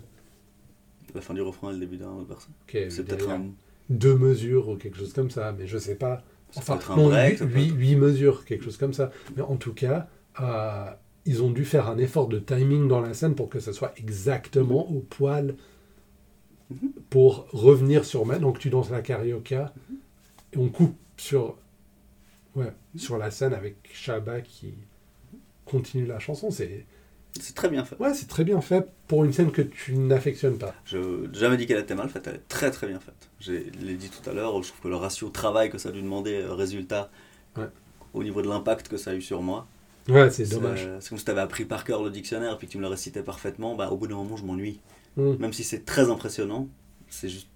La 1.14 1.20
fin 1.20 1.34
du 1.34 1.40
refrain 1.40 1.70
et 1.70 1.74
le 1.74 1.78
début 1.80 1.96
d'un 1.96 2.10
autre 2.10 2.28
verset. 2.28 2.48
C'est 2.90 3.04
peut-être 3.04 3.30
un. 3.30 3.46
Deux 3.90 4.16
mesures 4.16 4.68
ou 4.68 4.76
quelque 4.76 4.98
chose 4.98 5.12
comme 5.12 5.30
ça, 5.30 5.54
mais 5.58 5.66
je 5.66 5.78
sais 5.78 5.94
pas. 5.96 6.22
Enfin, 6.56 6.78
non, 6.96 7.08
break, 7.08 7.40
huit, 7.40 7.72
huit- 7.72 7.96
mesures, 7.96 8.44
quelque 8.44 8.64
chose 8.64 8.76
comme 8.78 8.92
ça. 8.94 9.10
Mais 9.36 9.42
en 9.42 9.56
tout 9.56 9.74
cas, 9.74 10.08
euh, 10.40 10.86
ils 11.26 11.42
ont 11.42 11.50
dû 11.50 11.64
faire 11.64 11.88
un 11.88 11.98
effort 11.98 12.26
de 12.28 12.38
timing 12.38 12.88
dans 12.88 13.00
la 13.00 13.12
scène 13.14 13.34
pour 13.34 13.48
que 13.50 13.60
ça 13.60 13.72
soit 13.72 13.92
exactement 13.98 14.90
au 14.90 15.00
poil 15.00 15.54
Mhm. 16.70 16.90
pour 17.08 17.48
revenir 17.52 18.04
sur 18.04 18.26
maintenant 18.26 18.52
que 18.52 18.58
tu 18.58 18.68
danses 18.70 18.90
la 18.90 19.00
carioca 19.00 19.72
et 20.52 20.58
on 20.58 20.68
coupe 20.68 20.96
sur 21.16 21.56
ouais, 22.56 22.72
sur 22.96 23.16
la 23.18 23.30
scène 23.30 23.54
avec 23.54 23.76
Shaba 23.92 24.40
qui 24.42 24.74
continue 25.64 26.04
la 26.06 26.18
chanson. 26.18 26.50
C'est 26.50 26.84
C'est 27.40 27.54
très 27.54 27.68
bien 27.68 27.84
fait. 27.84 27.96
ouais, 27.98 28.14
c'est 28.14 28.28
très 28.28 28.44
bien 28.44 28.60
fait 28.60 28.86
pour 29.06 29.24
une 29.24 29.32
scène 29.32 29.50
que 29.50 29.62
tu 29.62 29.96
n'affectionnes 29.96 30.58
pas. 30.58 30.74
Je 30.84 30.98
n'ai 30.98 31.38
jamais 31.38 31.56
dit 31.56 31.66
qu'elle 31.66 31.78
était 31.80 31.94
mal 31.94 32.08
faite, 32.08 32.26
elle 32.26 32.36
est 32.36 32.48
très 32.48 32.70
très 32.70 32.86
bien 32.86 33.00
faite. 33.00 33.28
Je 33.40 33.52
l'ai 33.52 33.94
dit 33.94 34.10
tout 34.10 34.28
à 34.28 34.32
l'heure, 34.32 34.62
je 34.62 34.68
trouve 34.68 34.80
que 34.82 34.88
le 34.88 34.96
ratio 34.96 35.28
travail 35.30 35.70
que 35.70 35.78
ça 35.78 35.88
a 35.90 35.92
dû 35.92 36.02
demander, 36.02 36.34
euh, 36.34 36.52
résultat, 36.54 37.10
Ouais. 37.56 37.66
au 38.14 38.22
niveau 38.22 38.42
de 38.42 38.48
l'impact 38.48 38.88
que 38.88 38.96
ça 38.96 39.10
a 39.12 39.14
eu 39.14 39.22
sur 39.22 39.42
moi. 39.42 39.66
Ouais, 40.08 40.30
c'est 40.30 40.48
dommage. 40.50 40.82
C'est 40.84 41.00
c'est 41.00 41.08
comme 41.10 41.18
si 41.18 41.24
tu 41.24 41.30
avais 41.30 41.40
appris 41.40 41.64
par 41.64 41.84
cœur 41.84 42.02
le 42.02 42.10
dictionnaire 42.10 42.52
et 42.54 42.56
puis 42.56 42.66
que 42.66 42.72
tu 42.72 42.78
me 42.78 42.82
le 42.82 42.88
récitais 42.88 43.22
parfaitement, 43.22 43.74
bah, 43.74 43.90
au 43.90 43.96
bout 43.96 44.06
d'un 44.06 44.16
moment 44.16 44.36
je 44.36 44.44
m'ennuie. 44.44 44.80
Mm. 45.16 45.34
Même 45.38 45.52
si 45.52 45.64
c'est 45.64 45.84
très 45.84 46.10
impressionnant, 46.10 46.68
c'est 47.08 47.28
juste 47.28 47.48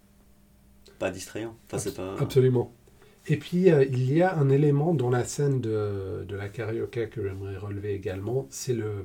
pas 0.99 1.11
distrayant. 1.11 1.57
Enfin, 1.73 1.90
pas... 1.90 2.16
Absolument. 2.21 2.73
Et 3.29 3.37
puis, 3.37 3.71
euh, 3.71 3.85
il 3.85 4.12
y 4.12 4.21
a 4.23 4.37
un 4.37 4.51
élément 4.51 4.95
dans 4.95 5.09
la 5.09 5.25
scène 5.25 5.61
de, 5.61 6.25
de 6.29 6.37
la 6.37 6.49
carioca 6.49 7.07
que 7.07 7.23
j'aimerais 7.23 7.57
relever 7.57 7.95
également, 7.95 8.47
c'est 8.51 8.73
le, 8.75 9.05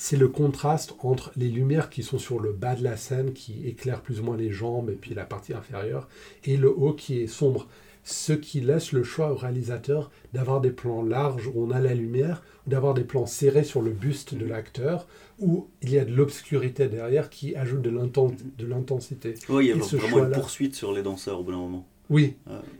c'est 0.00 0.16
le 0.16 0.28
contraste 0.28 0.94
entre 1.00 1.32
les 1.36 1.48
lumières 1.48 1.90
qui 1.90 2.04
sont 2.04 2.18
sur 2.18 2.38
le 2.38 2.52
bas 2.52 2.76
de 2.76 2.84
la 2.84 2.96
scène, 2.96 3.32
qui 3.32 3.66
éclairent 3.66 4.00
plus 4.00 4.20
ou 4.20 4.22
moins 4.22 4.36
les 4.36 4.52
jambes 4.52 4.90
et 4.90 4.94
puis 4.94 5.12
la 5.12 5.24
partie 5.24 5.54
inférieure, 5.54 6.08
et 6.44 6.56
le 6.56 6.70
haut 6.70 6.92
qui 6.92 7.18
est 7.20 7.26
sombre. 7.26 7.66
Ce 8.04 8.32
qui 8.32 8.60
laisse 8.60 8.92
le 8.92 9.02
choix 9.02 9.32
au 9.32 9.34
réalisateur 9.34 10.12
d'avoir 10.32 10.60
des 10.60 10.70
plans 10.70 11.02
larges 11.02 11.48
où 11.48 11.54
on 11.56 11.72
a 11.72 11.80
la 11.80 11.94
lumière, 11.94 12.44
ou 12.64 12.70
d'avoir 12.70 12.94
des 12.94 13.02
plans 13.02 13.26
serrés 13.26 13.64
sur 13.64 13.82
le 13.82 13.90
buste 13.90 14.36
de 14.36 14.46
l'acteur, 14.46 15.08
où 15.40 15.66
il 15.82 15.90
y 15.90 15.98
a 15.98 16.04
de 16.04 16.14
l'obscurité 16.14 16.86
derrière 16.86 17.28
qui 17.28 17.56
ajoute 17.56 17.82
de 17.82 17.90
l'inten- 17.90 18.36
de 18.56 18.66
l'intensité. 18.66 19.34
Ouais, 19.48 19.64
il 19.64 19.68
y 19.70 19.72
a 19.72 19.74
vraiment 19.74 20.26
une 20.26 20.30
poursuite 20.30 20.76
sur 20.76 20.92
les 20.92 21.02
danseurs 21.02 21.40
au 21.40 21.42
bout 21.42 21.50
d'un 21.50 21.58
moment. 21.58 21.88
Oui, 22.08 22.36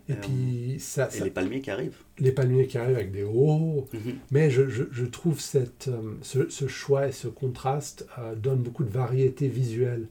et 0.08 0.12
euh, 0.12 0.16
puis 0.20 0.76
ça, 0.80 1.08
et 1.08 1.18
ça- 1.18 1.24
les 1.24 1.30
palmiers 1.30 1.60
qui 1.60 1.70
arrivent. 1.70 1.98
les 2.18 2.32
palmiers 2.32 2.66
qui 2.66 2.78
arrivent 2.78 2.96
avec 2.96 3.12
des 3.12 3.24
hauts. 3.24 3.86
Mhm. 3.92 4.14
Mais 4.30 4.50
je, 4.50 4.68
je- 4.68 4.84
je 4.90 5.04
trouve 5.04 5.40
cette, 5.40 5.88
euh, 5.88 6.14
ce, 6.22 6.48
ce 6.48 6.66
choix 6.66 7.08
et 7.08 7.12
ce 7.12 7.28
contraste 7.28 8.06
euh, 8.18 8.34
donne 8.34 8.60
beaucoup 8.62 8.84
de 8.84 8.90
variété 8.90 9.48
visuelle 9.48 10.08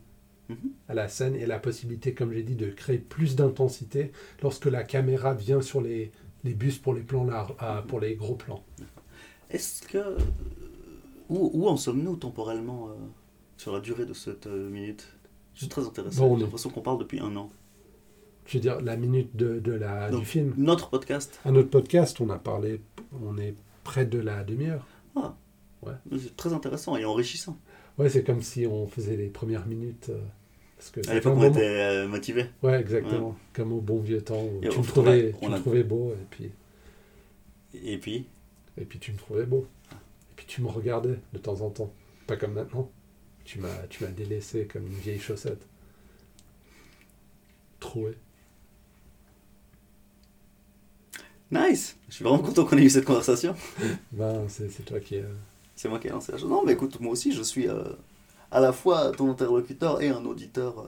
Mhm. 0.49 0.57
à 0.87 0.93
la 0.93 1.09
scène 1.09 1.35
et 1.35 1.45
la 1.45 1.59
possibilité, 1.59 2.13
comme 2.13 2.31
j'ai 2.31 2.43
dit, 2.43 2.55
de 2.55 2.69
créer 2.69 2.99
plus 2.99 3.35
d'intensité 3.35 4.11
lorsque 4.41 4.65
la 4.67 4.83
caméra 4.83 5.33
vient 5.33 5.61
sur 5.61 5.81
les, 5.81 6.11
les 6.45 6.53
bustes 6.53 6.81
pour 6.81 6.93
les 6.93 7.01
plans 7.01 7.25
larges, 7.25 7.53
euh, 7.61 7.81
pour 7.81 7.99
les 7.99 8.15
gros 8.15 8.35
plans. 8.35 8.63
Est-ce 9.49 9.81
que... 9.87 10.15
Où, 11.29 11.51
où 11.53 11.67
en 11.67 11.75
sommes-nous 11.75 12.15
temporellement 12.15 12.87
euh, 12.87 12.93
sur 13.57 13.73
la 13.73 13.81
durée 13.81 14.05
de 14.05 14.13
cette 14.13 14.47
minute? 14.47 15.05
Suis 15.53 15.67
très 15.67 15.81
intéressé. 15.85 16.19
Bon, 16.19 16.33
on 16.33 16.37
J'ai 16.37 16.43
l'impression 16.43 16.69
qu'on 16.69 16.81
parle 16.81 16.99
depuis 16.99 17.19
un 17.19 17.35
an. 17.35 17.49
Je 18.47 18.53
veux 18.57 18.61
dire, 18.61 18.79
la 18.81 18.95
minute 18.95 19.35
de, 19.35 19.59
de 19.59 19.73
la, 19.73 20.09
Donc, 20.09 20.21
du 20.21 20.25
film. 20.25 20.53
Notre 20.57 20.89
podcast, 20.89 21.39
Un 21.45 21.55
autre 21.55 21.69
podcast, 21.69 22.19
on 22.21 22.29
a 22.29 22.39
parlé, 22.39 22.81
on 23.23 23.37
est 23.37 23.53
près 23.83 24.05
de 24.05 24.19
la 24.19 24.43
demi-heure. 24.43 24.87
c'est 26.17 26.35
très 26.37 26.53
intéressant 26.53 26.95
et 26.97 27.05
enrichissant. 27.05 27.59
Ouais, 27.97 28.09
c'est 28.09 28.23
comme 28.23 28.41
si 28.41 28.65
on 28.65 28.87
faisait 28.87 29.17
les 29.17 29.27
premières 29.27 29.65
minutes. 29.65 30.07
euh, 30.09 30.19
Parce 30.77 30.91
que 30.91 31.09
À 31.09 31.13
l'époque, 31.15 31.33
on 31.33 31.35
moment- 31.37 31.49
était 31.49 31.67
euh, 31.67 32.07
motivés. 32.07 32.45
Ouais, 32.63 32.79
exactement. 32.79 33.35
Comme 33.53 33.73
au 33.73 33.81
bon 33.81 33.99
vieux 33.99 34.21
temps 34.21 34.43
où 34.43 34.59
tu 34.61 34.67
me 34.67 34.83
a- 34.83 34.87
trouvais, 34.87 35.33
tu 35.41 35.49
me 35.49 35.53
a- 35.55 35.59
trouvais 35.59 35.83
beau 35.83 36.11
et 36.13 36.25
puis, 36.29 36.51
Et 37.83 37.97
puis, 37.97 38.27
et 38.77 38.85
puis 38.85 38.99
tu 38.99 39.11
me 39.11 39.17
trouvais 39.17 39.45
beau. 39.45 39.67
Et 39.91 40.33
puis 40.35 40.45
tu 40.47 40.61
me 40.61 40.67
regardais 40.67 41.19
de 41.33 41.37
temps 41.39 41.61
en 41.61 41.69
temps. 41.69 41.91
Pas 42.27 42.37
comme 42.37 42.53
maintenant. 42.53 42.89
Tu 43.43 43.59
m'as, 43.59 43.87
tu 43.89 44.03
m'as 44.03 44.11
délaissé 44.11 44.67
comme 44.67 44.85
une 44.87 44.93
vieille 44.93 45.19
chaussette. 45.19 45.67
Troué. 47.79 48.15
Nice 51.51 51.97
Je 52.09 52.15
suis 52.15 52.23
vraiment 52.23 52.39
content 52.43 52.65
qu'on 52.65 52.77
ait 52.77 52.83
eu 52.83 52.89
cette 52.89 53.05
conversation. 53.05 53.55
Ben, 54.11 54.43
c'est, 54.47 54.69
c'est 54.69 54.83
toi 54.83 54.99
qui. 54.99 55.17
euh, 55.17 55.23
C'est 55.75 55.89
moi 55.89 55.99
qui 55.99 56.07
ai 56.07 56.11
lancé 56.11 56.31
la 56.31 56.37
chose. 56.37 56.49
Non, 56.49 56.63
mais 56.65 56.73
écoute, 56.73 56.99
moi 56.99 57.11
aussi, 57.13 57.31
je 57.31 57.43
suis 57.43 57.67
euh, 57.69 57.83
à 58.51 58.59
la 58.59 58.73
fois 58.73 59.11
ton 59.11 59.29
interlocuteur 59.31 60.01
et 60.01 60.09
un 60.09 60.25
auditeur. 60.25 60.79
euh, 60.79 60.87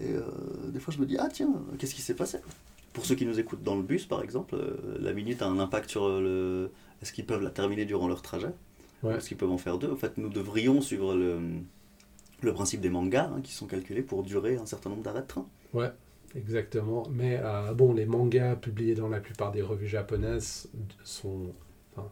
et 0.00 0.12
euh, 0.12 0.22
des 0.68 0.78
fois, 0.80 0.94
je 0.94 1.00
me 1.00 1.06
dis, 1.06 1.16
ah 1.18 1.28
tiens, 1.32 1.50
qu'est-ce 1.78 1.94
qui 1.94 2.02
s'est 2.02 2.14
passé? 2.14 2.38
Pour 2.92 3.04
ceux 3.04 3.14
qui 3.14 3.26
nous 3.26 3.38
écoutent 3.40 3.62
dans 3.62 3.76
le 3.76 3.82
bus, 3.82 4.06
par 4.06 4.22
exemple, 4.22 4.54
euh, 4.56 4.96
la 5.00 5.12
minute 5.12 5.42
a 5.42 5.46
un 5.46 5.58
impact 5.58 5.90
sur 5.90 6.08
le. 6.08 6.70
Est-ce 7.02 7.12
qu'ils 7.12 7.26
peuvent 7.26 7.42
la 7.42 7.50
terminer 7.50 7.84
durant 7.84 8.08
leur 8.08 8.22
trajet? 8.22 8.50
Ouais. 9.02 9.14
Est-ce 9.16 9.28
qu'ils 9.28 9.36
peuvent 9.36 9.50
en 9.52 9.58
faire 9.58 9.78
deux? 9.78 9.90
En 9.92 9.96
fait, 9.96 10.18
nous 10.18 10.28
devrions 10.28 10.80
suivre 10.80 11.14
le, 11.14 11.38
le 12.42 12.52
principe 12.52 12.80
des 12.80 12.90
mangas 12.90 13.30
hein, 13.34 13.40
qui 13.42 13.52
sont 13.52 13.66
calculés 13.66 14.02
pour 14.02 14.22
durer 14.24 14.56
un 14.56 14.66
certain 14.66 14.90
nombre 14.90 15.02
d'arrêts 15.02 15.22
de 15.22 15.26
train. 15.26 15.46
Ouais, 15.74 15.90
exactement. 16.34 17.06
Mais 17.10 17.40
euh, 17.42 17.72
bon, 17.74 17.92
les 17.94 18.06
mangas 18.06 18.56
publiés 18.56 18.94
dans 18.94 19.08
la 19.08 19.20
plupart 19.20 19.52
des 19.52 19.62
revues 19.62 19.88
japonaises 19.88 20.68
sont. 21.04 21.52
Enfin, 21.92 22.08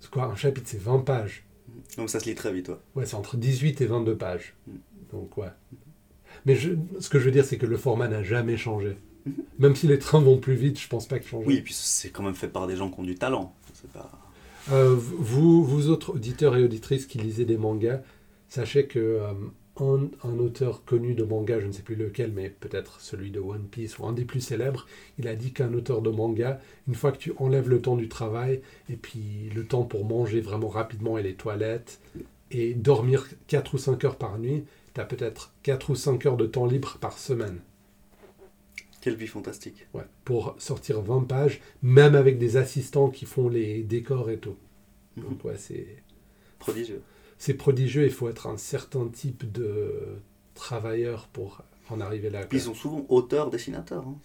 c'est 0.00 0.10
quoi 0.10 0.24
Un 0.24 0.36
chapitre, 0.36 0.68
c'est 0.68 0.80
20 0.80 1.00
pages. 1.00 1.44
Donc 1.96 2.10
ça 2.10 2.20
se 2.20 2.26
lit 2.26 2.34
très 2.34 2.52
vite, 2.52 2.68
ouais. 2.68 2.76
Ouais, 2.94 3.06
c'est 3.06 3.16
entre 3.16 3.36
18 3.36 3.80
et 3.80 3.86
22 3.86 4.16
pages. 4.16 4.54
Mm. 4.66 4.72
Donc, 5.12 5.36
ouais. 5.36 5.50
Mais 6.44 6.54
je, 6.54 6.72
ce 7.00 7.08
que 7.08 7.18
je 7.18 7.24
veux 7.24 7.30
dire, 7.30 7.44
c'est 7.44 7.58
que 7.58 7.66
le 7.66 7.76
format 7.76 8.08
n'a 8.08 8.22
jamais 8.22 8.56
changé. 8.56 8.96
Mhm. 9.26 9.34
Même 9.58 9.76
si 9.76 9.86
les 9.86 9.98
trains 9.98 10.20
vont 10.20 10.38
plus 10.38 10.54
vite, 10.54 10.78
je 10.80 10.88
pense 10.88 11.06
pas 11.06 11.18
que 11.18 11.26
change. 11.26 11.44
Oui, 11.46 11.56
et 11.56 11.62
puis 11.62 11.74
c'est 11.74 12.10
quand 12.10 12.22
même 12.22 12.34
fait 12.34 12.48
par 12.48 12.66
des 12.66 12.76
gens 12.76 12.90
qui 12.90 13.00
ont 13.00 13.04
du 13.04 13.16
talent. 13.16 13.54
C'est 13.74 13.90
pas... 13.90 14.10
Euh, 14.72 14.96
vous, 14.96 15.64
vous 15.64 15.90
autres 15.90 16.14
auditeurs 16.14 16.56
et 16.56 16.64
auditrices 16.64 17.06
qui 17.06 17.18
lisez 17.18 17.44
des 17.44 17.56
mangas, 17.56 18.00
sachez 18.48 18.86
que 18.86 18.98
euh, 18.98 19.32
un, 19.78 20.08
un 20.24 20.38
auteur 20.38 20.84
connu 20.84 21.14
de 21.14 21.24
manga, 21.24 21.60
je 21.60 21.66
ne 21.66 21.72
sais 21.72 21.82
plus 21.82 21.96
lequel, 21.96 22.32
mais 22.32 22.50
peut-être 22.50 23.00
celui 23.00 23.30
de 23.30 23.40
One 23.40 23.66
Piece 23.66 23.98
ou 23.98 24.06
un 24.06 24.12
des 24.12 24.24
plus 24.24 24.40
célèbres, 24.40 24.86
il 25.18 25.28
a 25.28 25.36
dit 25.36 25.52
qu'un 25.52 25.72
auteur 25.74 26.02
de 26.02 26.10
manga, 26.10 26.60
une 26.88 26.94
fois 26.94 27.12
que 27.12 27.18
tu 27.18 27.32
enlèves 27.38 27.68
le 27.68 27.80
temps 27.80 27.96
du 27.96 28.08
travail 28.08 28.60
et 28.88 28.96
puis 28.96 29.50
le 29.54 29.64
temps 29.64 29.84
pour 29.84 30.04
manger 30.04 30.40
vraiment 30.40 30.68
rapidement 30.68 31.18
et 31.18 31.22
les 31.22 31.34
toilettes 31.34 32.00
et 32.50 32.74
dormir 32.74 33.26
4 33.48 33.74
ou 33.74 33.78
5 33.78 34.04
heures 34.04 34.16
par 34.16 34.38
nuit, 34.38 34.64
tu 34.94 35.00
as 35.00 35.04
peut-être 35.04 35.52
4 35.62 35.90
ou 35.90 35.94
5 35.94 36.26
heures 36.26 36.36
de 36.36 36.46
temps 36.46 36.66
libre 36.66 36.98
par 37.00 37.18
semaine. 37.18 37.60
Quelle 39.00 39.16
vie 39.16 39.26
fantastique. 39.26 39.86
Ouais, 39.94 40.06
pour 40.24 40.56
sortir 40.58 41.00
20 41.00 41.28
pages, 41.28 41.60
même 41.82 42.14
avec 42.14 42.38
des 42.38 42.56
assistants 42.56 43.08
qui 43.08 43.24
font 43.24 43.48
les 43.48 43.82
décors 43.82 44.30
et 44.30 44.38
tout. 44.38 44.56
Mhm. 45.16 45.24
Donc 45.24 45.44
ouais, 45.44 45.56
c'est... 45.56 46.02
Prodigieux. 46.58 47.02
C'est 47.38 47.54
prodigieux, 47.54 48.04
il 48.04 48.10
faut 48.12 48.28
être 48.28 48.46
un 48.46 48.56
certain 48.56 49.06
type 49.08 49.50
de 49.52 49.92
travailleur 50.54 51.28
pour 51.28 51.62
en 51.88 52.00
arriver 52.00 52.30
là. 52.30 52.44
Puis 52.44 52.58
ils 52.58 52.62
sont 52.62 52.74
souvent 52.74 53.06
auteurs, 53.10 53.48
dessinateurs. 53.48 54.04
Hein. 54.08 54.16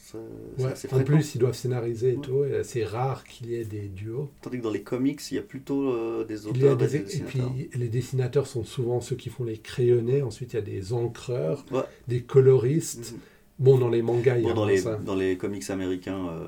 Ouais, 0.57 0.73
en 0.93 1.03
plus, 1.03 1.35
ils 1.35 1.37
doivent 1.37 1.53
scénariser 1.55 2.13
et 2.13 2.15
Ouais. 2.15 2.21
tout, 2.21 2.43
c'est 2.63 2.83
rare 2.83 3.23
qu'il 3.23 3.51
y 3.51 3.55
ait 3.55 3.65
des 3.65 3.87
duos. 3.87 4.31
Tandis 4.41 4.57
que 4.57 4.63
dans 4.63 4.71
les 4.71 4.81
comics, 4.81 5.19
il 5.29 5.35
y 5.35 5.37
a 5.37 5.43
plutôt 5.43 5.91
euh, 5.91 6.23
des 6.25 6.47
auteurs 6.47 6.73
et 6.81 6.87
des- 6.87 6.99
des 6.99 7.17
et 7.17 7.19
puis 7.21 7.41
les 7.75 7.87
dessinateurs 7.89 8.47
sont 8.47 8.63
souvent 8.63 8.99
ceux 8.99 9.15
qui 9.15 9.29
font 9.29 9.43
les 9.43 9.57
crayonnés, 9.59 10.23
ensuite 10.23 10.53
il 10.53 10.55
y 10.55 10.59
a 10.59 10.63
des 10.63 10.93
encreurs, 10.93 11.63
Ouais. 11.71 11.81
des 12.07 12.23
coloristes. 12.23 13.11
Mhm. 13.13 13.19
Bon, 13.59 13.77
dans 13.77 13.89
les 13.89 14.01
mangas, 14.01 14.39
il 14.39 14.47
y 14.47 14.49
a 14.49 14.53
dans, 14.53 14.65
les, 14.65 14.77
ça. 14.77 14.95
dans 14.95 15.13
les 15.13 15.37
comics 15.37 15.69
américains, 15.69 16.29
euh, 16.29 16.47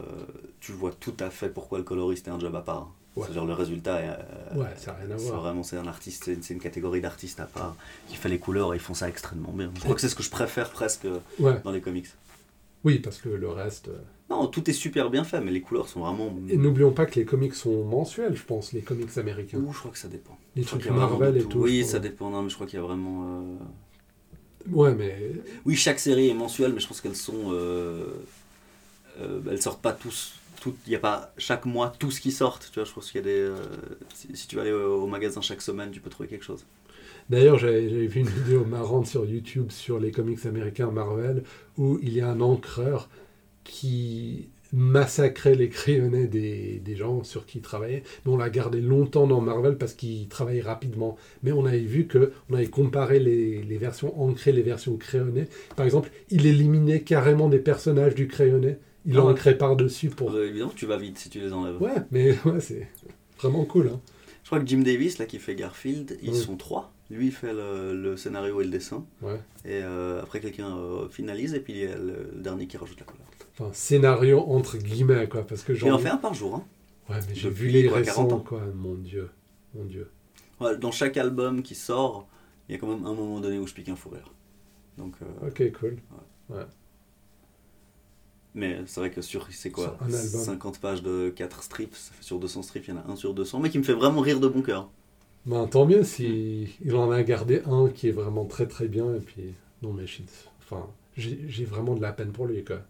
tu 0.59 0.71
vois 0.71 0.91
tout 0.99 1.13
à 1.19 1.29
fait 1.29 1.49
pourquoi 1.49 1.77
le 1.77 1.83
coloriste 1.83 2.27
est 2.27 2.31
un 2.31 2.39
job 2.39 2.55
à 2.55 2.61
part. 2.61 2.91
Ouais. 3.15 3.23
C'est-à-dire 3.25 3.45
le 3.45 3.53
résultat 3.53 3.97
euh, 3.97 4.15
Ouais, 4.55 4.65
ça 4.75 4.91
n'a 4.93 4.97
rien 4.99 5.11
à 5.15 5.17
c'est 5.19 5.25
voir. 5.29 5.41
vraiment 5.41 5.61
c'est 5.63 5.77
un 5.77 5.85
artiste, 5.87 6.31
c'est 6.41 6.53
une, 6.53 6.59
catégorie 6.59 6.99
d'artistes 7.01 7.39
à 7.39 7.45
part 7.45 7.75
qui 8.09 8.15
fait 8.15 8.29
les 8.29 8.39
couleurs 8.39 8.73
et 8.73 8.77
ils 8.77 8.79
font 8.79 8.95
ça 8.95 9.07
extrêmement 9.07 9.51
bien. 9.51 9.71
Je 9.75 9.81
crois 9.81 9.93
que 9.95 10.01
c'est 10.01 10.09
ce 10.09 10.15
que 10.15 10.23
je 10.23 10.31
préfère 10.31 10.71
presque 10.71 11.05
Ouais, 11.39 11.59
dans 11.63 11.71
les 11.71 11.81
comics. 11.81 12.07
oui, 12.83 12.97
parce 12.99 13.19
que 13.19 13.29
le 13.29 13.49
reste... 13.49 13.89
euh, 13.89 13.99
Non, 14.31 14.47
tout 14.47 14.67
est 14.67 14.73
super 14.73 15.11
bien 15.11 15.23
fait, 15.23 15.41
mais 15.41 15.51
les 15.51 15.61
couleurs 15.61 15.87
sont 15.87 15.99
vraiment. 15.99 16.35
Et 16.49 16.57
n'oublions 16.57 16.91
pas 16.91 17.05
que 17.05 17.19
les 17.19 17.25
comics 17.25 17.53
sont 17.53 17.83
mensuels, 17.83 18.35
je 18.35 18.43
pense, 18.43 18.71
les 18.73 18.81
comics 18.81 19.15
américains. 19.17 19.59
Ouh, 19.59 19.71
je 19.73 19.77
crois 19.79 19.91
que 19.91 19.99
ça 19.99 20.07
dépend. 20.07 20.35
Les 20.55 20.63
Je 20.63 20.67
trucs 20.69 20.87
a 20.87 20.91
Marvel 20.91 21.37
et 21.37 21.43
tout. 21.43 21.59
Oui, 21.59 21.85
ça 21.85 21.99
dépend. 21.99 22.31
Non, 22.31 22.41
mais 22.41 22.49
je 22.49 22.55
crois 22.55 22.65
qu'il 22.65 22.79
y 22.79 22.81
a 22.81 22.85
vraiment. 22.85 23.41
euh, 23.43 24.71
Ouais, 24.71 24.95
mais 24.95 25.33
Oui, 25.65 25.75
chaque 25.75 25.99
série 25.99 26.29
est 26.29 26.33
mensuelle, 26.33 26.73
mais 26.73 26.79
je 26.79 26.87
pense 26.87 26.99
qu'elles 26.99 27.15
sont. 27.15 27.51
euh, 27.51 28.05
euh, 29.19 29.41
elles 29.51 29.61
sortent 29.61 29.81
pas 29.83 29.93
tous. 29.93 30.33
Il 30.85 30.89
n'y 30.89 30.95
a 30.95 30.99
pas 30.99 31.33
chaque 31.37 31.65
mois 31.65 31.93
tout 31.97 32.11
ce 32.11 32.21
qui 32.21 32.31
sort. 32.31 32.59
Tu 32.59 32.73
vois, 32.73 32.85
je 32.85 32.93
pense 32.93 33.11
qu'il 33.11 33.21
y 33.21 33.23
a 33.23 33.27
des. 33.27 33.39
euh, 33.39 33.55
si, 34.13 34.47
tu 34.47 34.55
vas 34.55 34.61
aller 34.61 34.71
au, 34.71 35.07
magasin 35.07 35.41
chaque 35.41 35.61
semaine, 35.61 35.91
tu 35.91 35.99
peux 35.99 36.09
trouver 36.09 36.29
quelque 36.29 36.45
chose. 36.45 36.65
D'ailleurs, 37.29 37.57
j'avais 37.57 37.87
vu 37.87 38.21
une 38.21 38.27
vidéo 38.27 38.65
marrante 38.65 39.07
sur 39.07 39.25
YouTube 39.25 39.71
sur 39.71 39.99
les 39.99 40.11
comics 40.11 40.45
américains 40.45 40.91
Marvel 40.91 41.43
où 41.77 41.99
il 42.01 42.13
y 42.13 42.21
a 42.21 42.29
un 42.29 42.41
encreur 42.41 43.09
qui 43.63 44.49
massacrait 44.73 45.53
les 45.53 45.69
crayonnés 45.69 46.25
des, 46.25 46.81
des 46.83 46.95
gens 46.95 47.23
sur 47.23 47.45
qui 47.45 47.59
il 47.59 47.61
travaillait. 47.61 48.03
Mais 48.25 48.31
on 48.31 48.37
l'a 48.37 48.49
gardé 48.49 48.81
longtemps 48.81 49.27
dans 49.27 49.39
Marvel 49.39 49.77
parce 49.77 49.93
qu'il 49.93 50.27
travaillait 50.27 50.61
rapidement. 50.61 51.15
Mais 51.43 51.51
on 51.51 51.65
avait 51.65 51.79
vu 51.79 52.07
que 52.07 52.33
on 52.49 52.55
avait 52.55 52.67
comparé 52.67 53.19
les, 53.19 53.77
versions 53.77 54.19
ancrées, 54.21 54.51
les 54.51 54.63
versions 54.63 54.97
crayonnées. 54.97 55.47
Par 55.75 55.85
exemple, 55.85 56.09
il 56.29 56.47
éliminait 56.47 57.01
carrément 57.01 57.47
des 57.47 57.59
personnages 57.59 58.15
du 58.15 58.27
crayonné. 58.27 58.77
Il 59.05 59.15
ouais. 59.19 59.21
ancrait 59.31 59.57
par-dessus 59.57 60.09
pour... 60.09 60.31
Euh, 60.31 60.47
évidemment, 60.47 60.71
tu 60.75 60.85
vas 60.85 60.97
vite 60.97 61.17
si 61.17 61.29
tu 61.29 61.39
les 61.39 61.51
enlèves. 61.53 61.81
Ouais, 61.81 61.95
mais 62.11 62.37
ouais, 62.45 62.59
c'est 62.59 62.87
vraiment 63.39 63.65
cool. 63.65 63.89
Hein. 63.93 63.99
Je 64.43 64.49
crois 64.49 64.59
que 64.59 64.67
Jim 64.67 64.79
Davis, 64.79 65.17
là, 65.17 65.25
qui 65.25 65.39
fait 65.39 65.55
Garfield, 65.55 66.17
ils 66.21 66.35
sont 66.35 66.55
trois. 66.57 66.91
Lui, 67.09 67.27
il 67.27 67.31
fait 67.31 67.53
le, 67.53 67.93
le 67.93 68.17
scénario 68.17 68.59
et 68.61 68.63
le 68.63 68.69
dessin. 68.69 69.05
Ouais. 69.21 69.39
Et 69.65 69.81
euh, 69.83 70.21
après, 70.21 70.39
quelqu'un 70.39 70.75
euh, 70.77 71.07
finalise, 71.09 71.53
et 71.53 71.59
puis 71.59 71.73
il 71.73 71.79
y 71.79 71.85
a 71.87 71.95
le, 71.97 72.29
le 72.33 72.41
dernier 72.41 72.65
qui 72.67 72.77
rajoute 72.77 72.99
la 72.99 73.05
couleur. 73.05 73.25
Enfin, 73.51 73.69
scénario 73.73 74.39
entre 74.39 74.77
guillemets, 74.77 75.27
quoi. 75.29 75.45
Parce 75.45 75.63
que 75.63 75.73
j'en 75.73 75.89
on 75.89 75.93
en 75.93 75.99
fait 75.99 76.09
un 76.09 76.17
par 76.17 76.33
jour. 76.33 76.55
Hein. 76.55 76.63
Ouais, 77.09 77.19
mais 77.27 77.35
j'ai 77.35 77.49
vu 77.49 77.67
les 77.67 77.85
quoi, 77.87 78.01
40 78.01 78.05
récents, 78.25 78.35
ans. 78.37 78.39
quoi. 78.39 78.61
Mon 78.73 78.95
Dieu. 78.95 79.29
Mon 79.75 79.83
Dieu. 79.85 80.09
Ouais, 80.59 80.77
dans 80.77 80.91
chaque 80.91 81.17
album 81.17 81.61
qui 81.61 81.75
sort, 81.75 82.27
il 82.67 82.71
y 82.73 82.75
a 82.75 82.79
quand 82.79 82.87
même 82.87 83.05
un 83.05 83.13
moment 83.13 83.39
donné 83.39 83.59
où 83.59 83.67
je 83.67 83.73
pique 83.73 83.89
un 83.89 83.95
fou 83.95 84.09
rire. 84.09 84.33
Donc, 84.97 85.13
euh, 85.21 85.47
Ok, 85.47 85.71
cool. 85.79 85.97
Mais 88.55 88.79
c'est 88.85 88.99
vrai 88.99 89.09
que 89.11 89.21
sur, 89.21 89.47
c'est 89.51 89.71
quoi 89.71 89.85
Sur 89.85 90.03
un 90.03 90.13
album. 90.13 90.41
50 90.41 90.79
pages 90.79 91.01
de 91.01 91.33
4 91.35 91.63
strips, 91.63 91.95
ça 91.95 92.13
fait 92.13 92.23
sur 92.23 92.39
200 92.39 92.61
strips, 92.61 92.87
il 92.87 92.93
y 92.93 92.93
en 92.93 92.97
a 93.01 93.11
un 93.11 93.15
sur 93.15 93.33
200, 93.33 93.59
mais 93.59 93.69
qui 93.69 93.79
me 93.79 93.83
fait 93.83 93.93
vraiment 93.93 94.21
rire 94.21 94.39
de 94.39 94.47
bon 94.47 94.61
cœur. 94.61 94.89
Ben, 95.45 95.67
tant 95.67 95.85
mieux 95.85 96.03
si 96.03 96.69
il 96.85 96.95
en 96.95 97.09
a 97.11 97.21
gardé 97.23 97.61
un 97.65 97.89
qui 97.89 98.07
est 98.09 98.11
vraiment 98.11 98.45
très 98.45 98.67
très 98.67 98.87
bien. 98.87 99.13
Et 99.15 99.19
puis, 99.19 99.53
non, 99.81 99.91
mais 99.91 100.05
je- 100.07 100.21
enfin, 100.61 100.87
j'ai 101.17 101.39
j'ai 101.47 101.65
vraiment 101.65 101.95
de 101.95 102.01
la 102.01 102.13
peine 102.13 102.31
pour 102.31 102.45
lui, 102.45 102.63
quoi. 102.63 102.81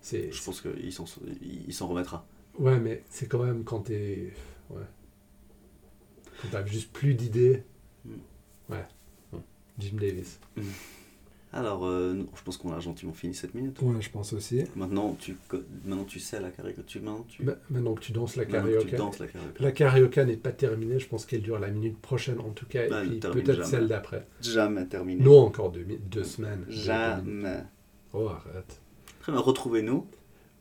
C'est. 0.00 0.30
Je 0.32 0.42
pense 0.42 0.60
qu'il 0.60 0.92
s'en, 0.92 1.04
il 1.66 1.72
s'en 1.72 1.86
remettra. 1.88 2.26
Ouais, 2.58 2.78
mais 2.78 3.02
c'est 3.08 3.26
quand 3.28 3.42
même 3.42 3.64
quand 3.64 3.80
t'es. 3.80 4.32
Ouais. 4.70 4.82
Quand 6.42 6.48
t'as 6.50 6.66
juste 6.66 6.92
plus 6.92 7.14
d'idées. 7.14 7.62
Mm. 8.04 8.10
Ouais. 8.70 8.84
Bon. 9.32 9.42
Jim 9.78 9.96
Davis. 9.98 10.38
Alors, 11.56 11.86
euh, 11.86 12.14
je 12.36 12.42
pense 12.42 12.58
qu'on 12.58 12.72
a 12.72 12.80
gentiment 12.80 13.12
fini 13.12 13.34
cette 13.34 13.54
minute. 13.54 13.80
Ouais, 13.80 14.00
je 14.00 14.10
pense 14.10 14.32
aussi. 14.34 14.62
Maintenant, 14.76 15.16
tu, 15.18 15.36
maintenant, 15.86 16.04
tu 16.04 16.20
sais 16.20 16.38
la 16.40 16.50
carrière 16.50 16.76
tu, 16.86 17.00
maintenant, 17.00 17.24
tu, 17.28 17.42
Ma- 17.44 17.56
Maintenant 17.70 17.94
que 17.94 18.00
tu 18.00 18.12
danses 18.12 18.36
la 18.36 18.44
carioca. 18.44 18.96
danses 18.96 19.18
la 19.18 19.26
carrière. 19.26 19.50
La 19.60 19.72
carioca 19.72 20.24
n'est 20.24 20.36
pas 20.36 20.52
terminée, 20.52 20.98
je 20.98 21.08
pense 21.08 21.24
qu'elle 21.24 21.40
dure 21.42 21.58
la 21.58 21.68
minute 21.68 21.98
prochaine 21.98 22.38
en 22.40 22.50
tout 22.50 22.66
cas, 22.66 22.88
Bah, 22.88 23.04
et 23.04 23.08
puis 23.08 23.18
peut-être 23.20 23.64
celle 23.64 23.88
d'après. 23.88 24.26
Jamais 24.42 24.84
terminé. 24.86 25.22
Non, 25.24 25.40
encore 25.46 25.70
deux, 25.72 25.86
deux 26.10 26.24
semaines. 26.24 26.64
Deux. 26.68 26.72
Jamais. 26.74 27.62
Oh, 28.12 28.28
arrête. 28.28 28.80
Très 29.20 29.32
bien, 29.32 29.40
retrouvez-nous. 29.40 30.06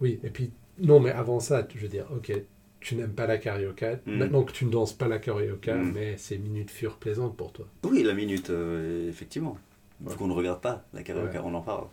Oui, 0.02 0.20
et 0.24 0.30
puis, 0.30 0.52
non, 0.80 1.00
mais 1.00 1.12
avant 1.12 1.40
ça, 1.40 1.68
je 1.74 1.80
veux 1.80 1.88
dire, 1.90 2.06
ok, 2.16 2.32
tu 2.80 2.96
n'aimes 2.96 3.14
pas 3.14 3.28
la 3.28 3.38
carioca, 3.38 3.96
Mm. 4.06 4.12
maintenant 4.18 4.44
que 4.44 4.52
tu 4.52 4.66
ne 4.66 4.72
danses 4.72 4.94
pas 4.94 5.08
la 5.08 5.20
carioca, 5.20 5.76
Mm. 5.76 5.92
mais 5.94 6.18
ces 6.18 6.38
minutes 6.38 6.70
furent 6.72 6.98
plaisantes 6.98 7.36
pour 7.36 7.52
toi. 7.52 7.68
Oui, 7.84 8.04
la 8.04 8.14
minute, 8.14 8.50
euh, 8.50 9.10
effectivement. 9.10 9.58
Vu 10.02 10.16
qu'on 10.18 10.28
ne 10.28 10.34
regarde 10.34 10.62
pas 10.62 10.84
la 10.94 11.02
Ouais. 11.02 11.40
on 11.44 11.54
en 11.54 11.62
parle. 11.62 11.86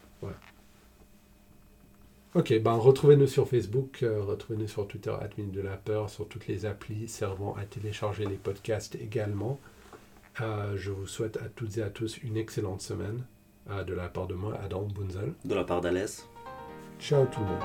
Ok, 2.35 2.59
ben 2.63 2.73
retrouvez-nous 2.73 3.27
sur 3.27 3.47
Facebook, 3.47 4.03
euh, 4.03 4.23
retrouvez-nous 4.23 4.67
sur 4.67 4.89
Twitter, 4.89 5.13
Minute 5.37 5.53
de 5.53 5.61
la 5.61 5.77
Peur, 5.77 6.09
sur 6.09 6.27
toutes 6.27 6.47
les 6.47 6.65
applis 6.65 7.07
servant 7.07 7.55
à 7.57 7.65
télécharger 7.67 8.25
les 8.25 8.37
podcasts 8.37 8.95
également. 8.95 9.61
Euh, 10.41 10.73
je 10.79 10.91
vous 10.91 11.07
souhaite 11.07 11.37
à 11.37 11.51
toutes 11.55 11.77
et 11.77 11.83
à 11.83 11.91
tous 11.91 12.17
une 12.23 12.39
excellente 12.39 12.81
semaine, 12.81 13.23
euh, 13.71 13.85
de 13.85 13.93
la 13.93 14.09
part 14.09 14.29
de 14.29 14.35
moi, 14.35 14.59
Adam 14.65 14.83
Bunzel. 14.85 15.35
De 15.45 15.55
la 15.55 15.65
part 15.65 15.83
d'Alès. 15.83 16.27
Ciao 16.99 17.27
tout 17.27 17.41
le 17.41 17.47
monde. 17.47 17.63